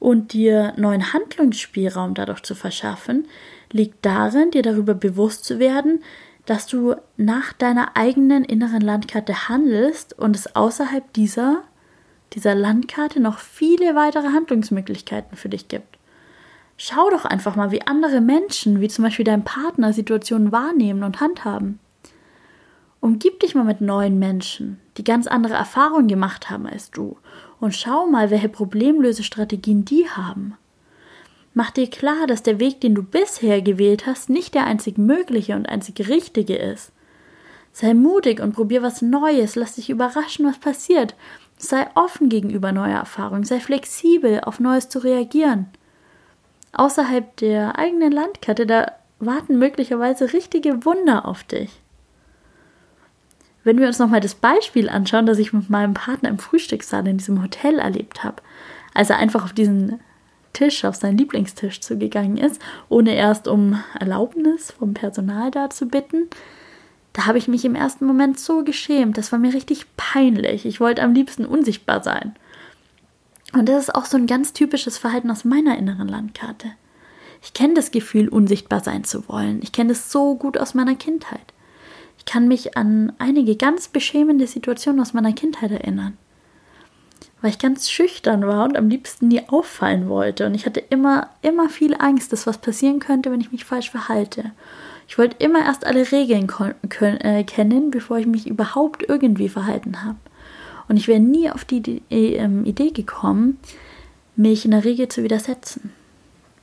und 0.00 0.32
dir 0.32 0.72
neuen 0.76 1.12
Handlungsspielraum 1.12 2.14
dadurch 2.14 2.42
zu 2.42 2.56
verschaffen, 2.56 3.28
liegt 3.70 4.04
darin, 4.04 4.50
dir 4.50 4.62
darüber 4.62 4.94
bewusst 4.94 5.44
zu 5.44 5.60
werden, 5.60 6.02
dass 6.46 6.66
du 6.66 6.96
nach 7.16 7.52
deiner 7.52 7.96
eigenen 7.96 8.42
inneren 8.42 8.80
Landkarte 8.80 9.48
handelst 9.48 10.18
und 10.18 10.34
es 10.34 10.56
außerhalb 10.56 11.12
dieser 11.12 11.62
dieser 12.34 12.54
Landkarte 12.54 13.20
noch 13.20 13.38
viele 13.38 13.94
weitere 13.94 14.28
Handlungsmöglichkeiten 14.28 15.36
für 15.36 15.48
dich 15.48 15.68
gibt. 15.68 15.98
Schau 16.76 17.08
doch 17.10 17.24
einfach 17.24 17.54
mal, 17.54 17.70
wie 17.70 17.86
andere 17.86 18.20
Menschen, 18.20 18.80
wie 18.80 18.88
zum 18.88 19.04
Beispiel 19.04 19.24
dein 19.24 19.44
Partner, 19.44 19.92
Situationen 19.92 20.50
wahrnehmen 20.50 21.04
und 21.04 21.20
handhaben. 21.20 21.78
Umgib 23.00 23.40
dich 23.40 23.54
mal 23.54 23.64
mit 23.64 23.80
neuen 23.80 24.18
Menschen, 24.18 24.80
die 24.96 25.04
ganz 25.04 25.26
andere 25.26 25.54
Erfahrungen 25.54 26.08
gemacht 26.08 26.50
haben 26.50 26.66
als 26.66 26.90
du, 26.90 27.16
und 27.60 27.74
schau 27.74 28.06
mal, 28.06 28.30
welche 28.30 28.48
Problemlösestrategien 28.48 29.84
die 29.84 30.08
haben. 30.08 30.54
Mach 31.52 31.70
dir 31.70 31.88
klar, 31.88 32.26
dass 32.26 32.42
der 32.42 32.58
Weg, 32.58 32.80
den 32.80 32.96
du 32.96 33.02
bisher 33.02 33.62
gewählt 33.62 34.06
hast, 34.06 34.28
nicht 34.28 34.54
der 34.54 34.66
einzig 34.66 34.98
mögliche 34.98 35.54
und 35.54 35.68
einzig 35.68 36.08
richtige 36.08 36.56
ist. 36.56 36.90
Sei 37.72 37.94
mutig 37.94 38.40
und 38.40 38.54
probier 38.54 38.82
was 38.82 39.02
Neues, 39.02 39.54
lass 39.54 39.76
dich 39.76 39.90
überraschen, 39.90 40.46
was 40.46 40.58
passiert. 40.58 41.14
Sei 41.64 41.86
offen 41.94 42.28
gegenüber 42.28 42.72
neuer 42.72 42.98
Erfahrungen, 42.98 43.44
sei 43.44 43.58
flexibel, 43.58 44.40
auf 44.40 44.60
Neues 44.60 44.90
zu 44.90 44.98
reagieren. 44.98 45.68
Außerhalb 46.74 47.34
der 47.38 47.78
eigenen 47.78 48.12
Landkarte, 48.12 48.66
da 48.66 48.92
warten 49.18 49.58
möglicherweise 49.58 50.34
richtige 50.34 50.84
Wunder 50.84 51.26
auf 51.26 51.42
dich. 51.44 51.70
Wenn 53.62 53.78
wir 53.78 53.86
uns 53.86 53.98
nochmal 53.98 54.20
das 54.20 54.34
Beispiel 54.34 54.90
anschauen, 54.90 55.24
das 55.24 55.38
ich 55.38 55.54
mit 55.54 55.70
meinem 55.70 55.94
Partner 55.94 56.28
im 56.28 56.38
Frühstückssaal 56.38 57.06
in 57.06 57.16
diesem 57.16 57.42
Hotel 57.42 57.78
erlebt 57.78 58.22
habe, 58.24 58.42
als 58.92 59.08
er 59.08 59.16
einfach 59.16 59.44
auf 59.44 59.54
diesen 59.54 60.00
Tisch, 60.52 60.84
auf 60.84 60.96
seinen 60.96 61.16
Lieblingstisch 61.16 61.80
zugegangen 61.80 62.36
ist, 62.36 62.60
ohne 62.90 63.14
erst 63.14 63.48
um 63.48 63.82
Erlaubnis 63.98 64.70
vom 64.70 64.92
Personal 64.92 65.50
da 65.50 65.70
zu 65.70 65.88
bitten. 65.88 66.28
Da 67.14 67.24
habe 67.24 67.38
ich 67.38 67.48
mich 67.48 67.64
im 67.64 67.74
ersten 67.74 68.04
Moment 68.04 68.38
so 68.38 68.62
geschämt. 68.62 69.16
Das 69.16 69.32
war 69.32 69.38
mir 69.38 69.54
richtig 69.54 69.86
peinlich. 69.96 70.66
Ich 70.66 70.80
wollte 70.80 71.02
am 71.02 71.14
liebsten 71.14 71.46
unsichtbar 71.46 72.02
sein. 72.02 72.34
Und 73.54 73.68
das 73.68 73.84
ist 73.84 73.94
auch 73.94 74.04
so 74.04 74.18
ein 74.18 74.26
ganz 74.26 74.52
typisches 74.52 74.98
Verhalten 74.98 75.30
aus 75.30 75.44
meiner 75.44 75.78
inneren 75.78 76.08
Landkarte. 76.08 76.72
Ich 77.42 77.54
kenne 77.54 77.74
das 77.74 77.90
Gefühl, 77.90 78.28
unsichtbar 78.28 78.80
sein 78.84 79.04
zu 79.04 79.26
wollen. 79.28 79.60
Ich 79.62 79.72
kenne 79.72 79.90
das 79.90 80.12
so 80.12 80.34
gut 80.34 80.58
aus 80.58 80.74
meiner 80.74 80.96
Kindheit. 80.96 81.54
Ich 82.18 82.26
kann 82.26 82.48
mich 82.48 82.76
an 82.76 83.12
einige 83.18 83.56
ganz 83.56 83.88
beschämende 83.88 84.46
Situationen 84.46 85.00
aus 85.00 85.14
meiner 85.14 85.32
Kindheit 85.32 85.70
erinnern 85.70 86.18
weil 87.44 87.50
ich 87.50 87.58
ganz 87.58 87.90
schüchtern 87.90 88.46
war 88.46 88.64
und 88.64 88.74
am 88.74 88.88
liebsten 88.88 89.28
nie 89.28 89.42
auffallen 89.48 90.08
wollte. 90.08 90.46
Und 90.46 90.54
ich 90.54 90.64
hatte 90.64 90.80
immer, 90.80 91.28
immer 91.42 91.68
viel 91.68 91.94
Angst, 91.94 92.32
dass 92.32 92.46
was 92.46 92.56
passieren 92.56 93.00
könnte, 93.00 93.30
wenn 93.30 93.42
ich 93.42 93.52
mich 93.52 93.66
falsch 93.66 93.90
verhalte. 93.90 94.52
Ich 95.08 95.18
wollte 95.18 95.36
immer 95.44 95.64
erst 95.64 95.86
alle 95.86 96.10
Regeln 96.10 96.48
äh, 97.00 97.44
kennen, 97.44 97.90
bevor 97.90 98.18
ich 98.18 98.26
mich 98.26 98.46
überhaupt 98.46 99.08
irgendwie 99.08 99.48
verhalten 99.48 100.04
habe. 100.04 100.18
Und 100.88 100.96
ich 100.96 101.08
wäre 101.08 101.20
nie 101.20 101.50
auf 101.50 101.64
die 101.64 101.78
Idee, 101.78 102.02
äh, 102.10 102.46
Idee 102.64 102.90
gekommen, 102.90 103.58
mich 104.36 104.64
in 104.64 104.72
der 104.72 104.84
Regel 104.84 105.08
zu 105.08 105.22
widersetzen. 105.22 105.92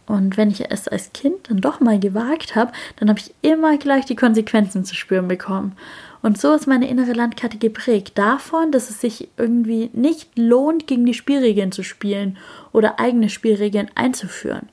Und 0.08 0.36
wenn 0.36 0.49
ich 0.49 0.69
es 0.69 0.88
als 0.88 1.13
Kind 1.13 1.49
dann 1.49 1.62
doch 1.62 1.80
mal 1.80 1.99
gewagt 1.99 2.56
habe, 2.56 2.73
dann 2.97 3.08
habe 3.08 3.19
ich 3.19 3.34
immer 3.41 3.77
gleich 3.77 4.06
die 4.06 4.15
Konsequenzen 4.15 4.84
zu 4.84 4.95
spüren 4.95 5.27
bekommen. 5.27 5.73
Und 6.21 6.39
so 6.39 6.54
ist 6.54 6.67
meine 6.67 6.89
innere 6.89 7.13
Landkarte 7.13 7.58
geprägt 7.58 8.17
davon, 8.17 8.71
dass 8.71 8.89
es 8.89 8.99
sich 8.99 9.30
irgendwie 9.38 9.89
nicht 9.93 10.38
lohnt, 10.38 10.86
gegen 10.86 11.06
die 11.06 11.13
Spielregeln 11.13 11.71
zu 11.71 11.84
spielen 11.84 12.38
oder 12.73 12.99
eigene 12.99 13.30
Spielregeln 13.30 13.89
einzuführen. 13.95 14.69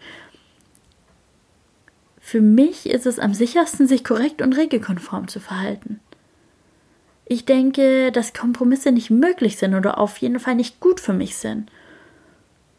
Für 2.31 2.43
mich 2.43 2.85
ist 2.85 3.07
es 3.07 3.19
am 3.19 3.33
sichersten, 3.33 3.87
sich 3.87 4.05
korrekt 4.05 4.43
und 4.43 4.55
regelkonform 4.55 5.29
zu 5.29 5.41
verhalten. 5.41 5.99
Ich 7.25 7.47
denke, 7.47 8.13
dass 8.13 8.35
Kompromisse 8.35 8.93
nicht 8.93 9.09
möglich 9.09 9.57
sind 9.57 9.75
oder 9.75 9.97
auf 9.97 10.19
jeden 10.19 10.39
Fall 10.39 10.55
nicht 10.55 10.79
gut 10.79 11.01
für 11.01 11.15
mich 11.15 11.39
sind. 11.39 11.71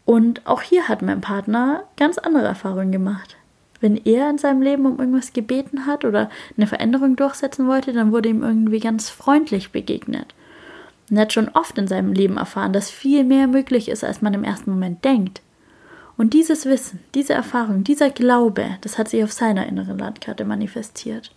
Und 0.05 0.45
auch 0.45 0.61
hier 0.61 0.87
hat 0.87 1.01
mein 1.01 1.21
Partner 1.21 1.83
ganz 1.97 2.19
andere 2.19 2.45
Erfahrungen 2.45 2.91
gemacht. 2.91 3.37
Wenn 3.81 3.97
er 3.97 4.29
in 4.29 4.37
seinem 4.37 4.61
Leben 4.61 4.85
um 4.85 4.99
irgendwas 4.99 5.33
gebeten 5.33 5.87
hat 5.87 6.05
oder 6.05 6.29
eine 6.55 6.67
Veränderung 6.67 7.15
durchsetzen 7.15 7.67
wollte, 7.67 7.91
dann 7.91 8.11
wurde 8.11 8.29
ihm 8.29 8.43
irgendwie 8.43 8.79
ganz 8.79 9.09
freundlich 9.09 9.71
begegnet. 9.71 10.35
Und 11.09 11.17
er 11.17 11.23
hat 11.23 11.33
schon 11.33 11.49
oft 11.49 11.75
in 11.79 11.87
seinem 11.87 12.13
Leben 12.13 12.37
erfahren, 12.37 12.71
dass 12.71 12.91
viel 12.91 13.23
mehr 13.23 13.47
möglich 13.47 13.89
ist, 13.89 14.03
als 14.03 14.21
man 14.21 14.35
im 14.35 14.43
ersten 14.43 14.69
Moment 14.69 15.03
denkt. 15.03 15.41
Und 16.19 16.33
dieses 16.33 16.65
Wissen, 16.65 16.99
diese 17.15 17.31
Erfahrung, 17.31 17.85
dieser 17.85 18.09
Glaube, 18.09 18.71
das 18.81 18.97
hat 18.97 19.07
sich 19.07 19.23
auf 19.23 19.31
seiner 19.31 19.67
inneren 19.67 19.97
Landkarte 19.97 20.43
manifestiert. 20.43 21.31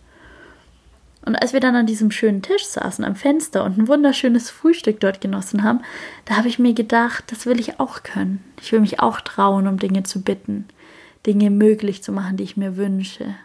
Und 1.25 1.37
als 1.37 1.53
wir 1.53 1.61
dann 1.61 1.77
an 1.77 1.85
diesem 1.85 2.11
schönen 2.11 2.41
Tisch 2.41 2.65
saßen 2.65 3.05
am 3.05 3.15
Fenster 3.15 3.63
und 3.63 3.77
ein 3.77 3.87
wunderschönes 3.87 4.49
Frühstück 4.49 4.99
dort 4.99 5.21
genossen 5.21 5.63
haben, 5.63 5.79
da 6.25 6.35
habe 6.35 6.49
ich 6.49 6.59
mir 6.59 6.73
gedacht, 6.73 7.23
das 7.31 7.45
will 7.45 7.61
ich 7.61 7.79
auch 7.79 8.03
können. 8.03 8.43
Ich 8.61 8.73
will 8.73 8.81
mich 8.81 8.99
auch 8.99 9.21
trauen, 9.21 9.69
um 9.69 9.79
Dinge 9.79 10.03
zu 10.03 10.21
bitten. 10.21 10.65
Dinge 11.25 11.49
möglich 11.49 12.03
zu 12.03 12.11
machen, 12.11 12.35
die 12.35 12.43
ich 12.43 12.57
mir 12.57 12.75
wünsche. 12.75 13.35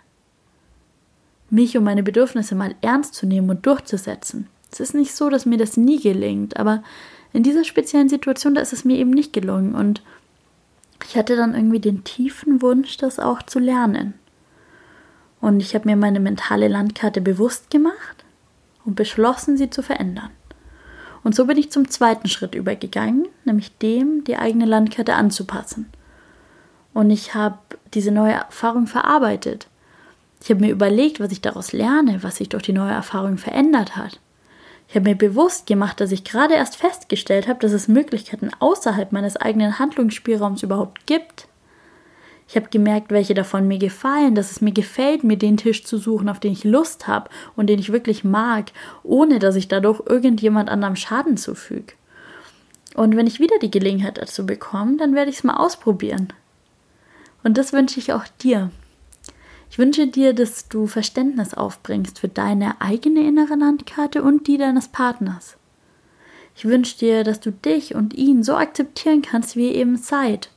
Mich 1.50 1.78
und 1.78 1.84
meine 1.84 2.02
Bedürfnisse 2.02 2.56
mal 2.56 2.74
ernst 2.80 3.14
zu 3.14 3.26
nehmen 3.26 3.48
und 3.48 3.64
durchzusetzen. 3.64 4.48
Es 4.72 4.80
ist 4.80 4.92
nicht 4.92 5.14
so, 5.14 5.30
dass 5.30 5.46
mir 5.46 5.56
das 5.56 5.76
nie 5.76 6.00
gelingt, 6.00 6.56
aber 6.56 6.82
in 7.32 7.44
dieser 7.44 7.62
speziellen 7.62 8.08
Situation, 8.08 8.56
da 8.56 8.60
ist 8.60 8.72
es 8.72 8.84
mir 8.84 8.98
eben 8.98 9.10
nicht 9.10 9.32
gelungen 9.32 9.76
und 9.76 10.02
ich 11.06 11.16
hatte 11.16 11.36
dann 11.36 11.54
irgendwie 11.54 11.80
den 11.80 12.04
tiefen 12.04 12.62
Wunsch, 12.62 12.96
das 12.96 13.18
auch 13.18 13.42
zu 13.42 13.58
lernen. 13.58 14.14
Und 15.40 15.60
ich 15.60 15.74
habe 15.74 15.88
mir 15.88 15.96
meine 15.96 16.20
mentale 16.20 16.68
Landkarte 16.68 17.20
bewusst 17.20 17.70
gemacht 17.70 18.24
und 18.84 18.96
beschlossen, 18.96 19.56
sie 19.56 19.70
zu 19.70 19.82
verändern. 19.82 20.30
Und 21.22 21.34
so 21.34 21.46
bin 21.46 21.58
ich 21.58 21.70
zum 21.70 21.88
zweiten 21.88 22.28
Schritt 22.28 22.54
übergegangen, 22.54 23.28
nämlich 23.44 23.76
dem, 23.78 24.24
die 24.24 24.36
eigene 24.36 24.66
Landkarte 24.66 25.14
anzupassen 25.14 25.86
und 26.98 27.10
ich 27.10 27.34
habe 27.34 27.58
diese 27.94 28.10
neue 28.10 28.32
Erfahrung 28.32 28.88
verarbeitet. 28.88 29.68
Ich 30.42 30.50
habe 30.50 30.60
mir 30.60 30.72
überlegt, 30.72 31.20
was 31.20 31.30
ich 31.30 31.40
daraus 31.40 31.72
lerne, 31.72 32.24
was 32.24 32.36
sich 32.36 32.48
durch 32.48 32.64
die 32.64 32.72
neue 32.72 32.90
Erfahrung 32.90 33.38
verändert 33.38 33.94
hat. 33.94 34.18
Ich 34.88 34.96
habe 34.96 35.10
mir 35.10 35.16
bewusst 35.16 35.66
gemacht, 35.66 36.00
dass 36.00 36.12
ich 36.12 36.24
gerade 36.24 36.54
erst 36.54 36.76
festgestellt 36.76 37.46
habe, 37.46 37.60
dass 37.60 37.72
es 37.72 37.88
Möglichkeiten 37.88 38.50
außerhalb 38.58 39.12
meines 39.12 39.36
eigenen 39.36 39.78
Handlungsspielraums 39.78 40.62
überhaupt 40.62 41.06
gibt. 41.06 41.46
Ich 42.48 42.56
habe 42.56 42.70
gemerkt, 42.70 43.10
welche 43.10 43.34
davon 43.34 43.68
mir 43.68 43.76
gefallen, 43.76 44.34
dass 44.34 44.50
es 44.50 44.62
mir 44.62 44.72
gefällt, 44.72 45.22
mir 45.22 45.36
den 45.36 45.58
Tisch 45.58 45.84
zu 45.84 45.98
suchen, 45.98 46.30
auf 46.30 46.40
den 46.40 46.52
ich 46.52 46.64
Lust 46.64 47.06
habe 47.06 47.28
und 47.54 47.66
den 47.66 47.78
ich 47.78 47.92
wirklich 47.92 48.24
mag, 48.24 48.72
ohne 49.02 49.38
dass 49.38 49.56
ich 49.56 49.68
dadurch 49.68 50.00
irgendjemand 50.06 50.70
anderem 50.70 50.96
Schaden 50.96 51.36
zufüge. 51.36 51.92
Und 52.94 53.14
wenn 53.14 53.26
ich 53.26 53.40
wieder 53.40 53.58
die 53.60 53.70
Gelegenheit 53.70 54.16
dazu 54.16 54.46
bekomme, 54.46 54.96
dann 54.96 55.14
werde 55.14 55.30
ich 55.30 55.36
es 55.36 55.44
mal 55.44 55.58
ausprobieren. 55.58 56.32
Und 57.44 57.58
das 57.58 57.74
wünsche 57.74 58.00
ich 58.00 58.14
auch 58.14 58.24
dir. 58.40 58.70
Ich 59.70 59.78
wünsche 59.78 60.06
dir, 60.06 60.32
dass 60.32 60.68
du 60.68 60.86
Verständnis 60.86 61.54
aufbringst 61.54 62.18
für 62.18 62.28
deine 62.28 62.80
eigene 62.80 63.26
innere 63.26 63.54
Landkarte 63.54 64.22
und 64.22 64.46
die 64.46 64.58
deines 64.58 64.88
Partners. 64.88 65.56
Ich 66.56 66.64
wünsche 66.64 66.98
dir, 66.98 67.22
dass 67.22 67.38
du 67.40 67.52
dich 67.52 67.94
und 67.94 68.14
ihn 68.14 68.42
so 68.42 68.56
akzeptieren 68.56 69.22
kannst, 69.22 69.54
wie 69.54 69.68
ihr 69.68 69.76
eben 69.76 69.96
seid. 69.96 70.50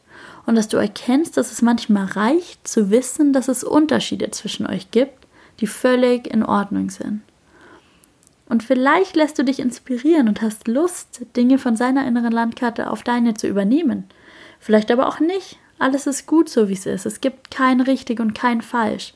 Und 0.45 0.55
dass 0.55 0.67
du 0.67 0.77
erkennst, 0.77 1.37
dass 1.37 1.51
es 1.51 1.61
manchmal 1.61 2.05
reicht, 2.05 2.67
zu 2.67 2.89
wissen, 2.89 3.33
dass 3.33 3.47
es 3.47 3.63
Unterschiede 3.63 4.31
zwischen 4.31 4.65
euch 4.65 4.89
gibt, 4.89 5.27
die 5.59 5.67
völlig 5.67 6.25
in 6.25 6.43
Ordnung 6.43 6.89
sind. 6.89 7.21
Und 8.49 8.63
vielleicht 8.63 9.15
lässt 9.15 9.37
du 9.37 9.43
dich 9.43 9.59
inspirieren 9.59 10.27
und 10.27 10.41
hast 10.41 10.67
Lust, 10.67 11.21
Dinge 11.37 11.57
von 11.57 11.75
seiner 11.75 12.05
inneren 12.07 12.31
Landkarte 12.31 12.89
auf 12.89 13.03
deine 13.03 13.35
zu 13.35 13.47
übernehmen. 13.47 14.05
Vielleicht 14.59 14.91
aber 14.91 15.07
auch 15.07 15.19
nicht 15.19 15.57
alles 15.81 16.07
ist 16.07 16.27
gut 16.27 16.49
so, 16.49 16.69
wie 16.69 16.73
es 16.73 16.85
ist. 16.85 17.05
Es 17.05 17.21
gibt 17.21 17.51
kein 17.51 17.81
richtig 17.81 18.19
und 18.19 18.33
kein 18.33 18.61
falsch. 18.61 19.13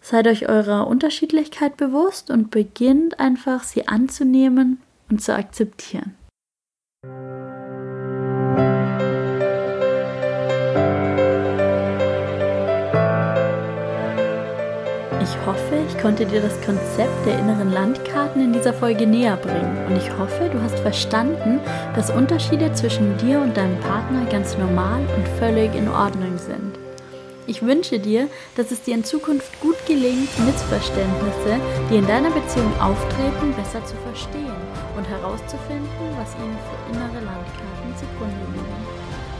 Seid 0.00 0.26
euch 0.26 0.48
eurer 0.48 0.86
Unterschiedlichkeit 0.86 1.76
bewusst 1.76 2.30
und 2.30 2.50
beginnt 2.50 3.20
einfach, 3.20 3.62
sie 3.62 3.86
anzunehmen 3.86 4.80
und 5.10 5.22
zu 5.22 5.34
akzeptieren. 5.34 6.14
Hoffe, 15.50 15.82
ich 15.88 16.00
konnte 16.00 16.26
dir 16.26 16.40
das 16.40 16.54
Konzept 16.64 17.26
der 17.26 17.36
inneren 17.40 17.72
Landkarten 17.72 18.40
in 18.40 18.52
dieser 18.52 18.72
Folge 18.72 19.04
näher 19.04 19.36
bringen 19.36 19.84
und 19.88 19.96
ich 19.96 20.08
hoffe, 20.16 20.48
du 20.48 20.62
hast 20.62 20.78
verstanden, 20.78 21.58
dass 21.96 22.10
Unterschiede 22.10 22.72
zwischen 22.72 23.16
dir 23.18 23.40
und 23.40 23.56
deinem 23.56 23.76
Partner 23.80 24.26
ganz 24.30 24.56
normal 24.56 25.00
und 25.16 25.26
völlig 25.40 25.74
in 25.74 25.88
Ordnung 25.88 26.38
sind. 26.38 26.78
Ich 27.48 27.62
wünsche 27.62 27.98
dir, 27.98 28.28
dass 28.54 28.70
es 28.70 28.82
dir 28.82 28.94
in 28.94 29.02
Zukunft 29.02 29.60
gut 29.60 29.74
gelingt, 29.88 30.30
Missverständnisse, 30.38 31.58
die 31.90 31.96
in 31.96 32.06
deiner 32.06 32.30
Beziehung 32.30 32.72
auftreten, 32.80 33.52
besser 33.56 33.84
zu 33.84 33.96
verstehen 34.06 34.54
und 34.96 35.08
herauszufinden, 35.08 36.06
was 36.16 36.30
ihnen 36.36 36.58
für 36.62 36.94
innere 36.94 37.24
Landkarten 37.26 37.90
zugrunde 37.98 38.46
liegen. 38.54 38.80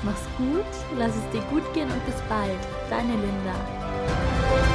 Mach's 0.02 0.26
gut, 0.36 0.98
lass 0.98 1.12
es 1.14 1.30
dir 1.30 1.44
gut 1.50 1.72
gehen 1.72 1.88
und 1.88 2.04
bis 2.04 2.16
bald. 2.28 2.58
Deine 2.90 3.12
Linda. 3.12 4.69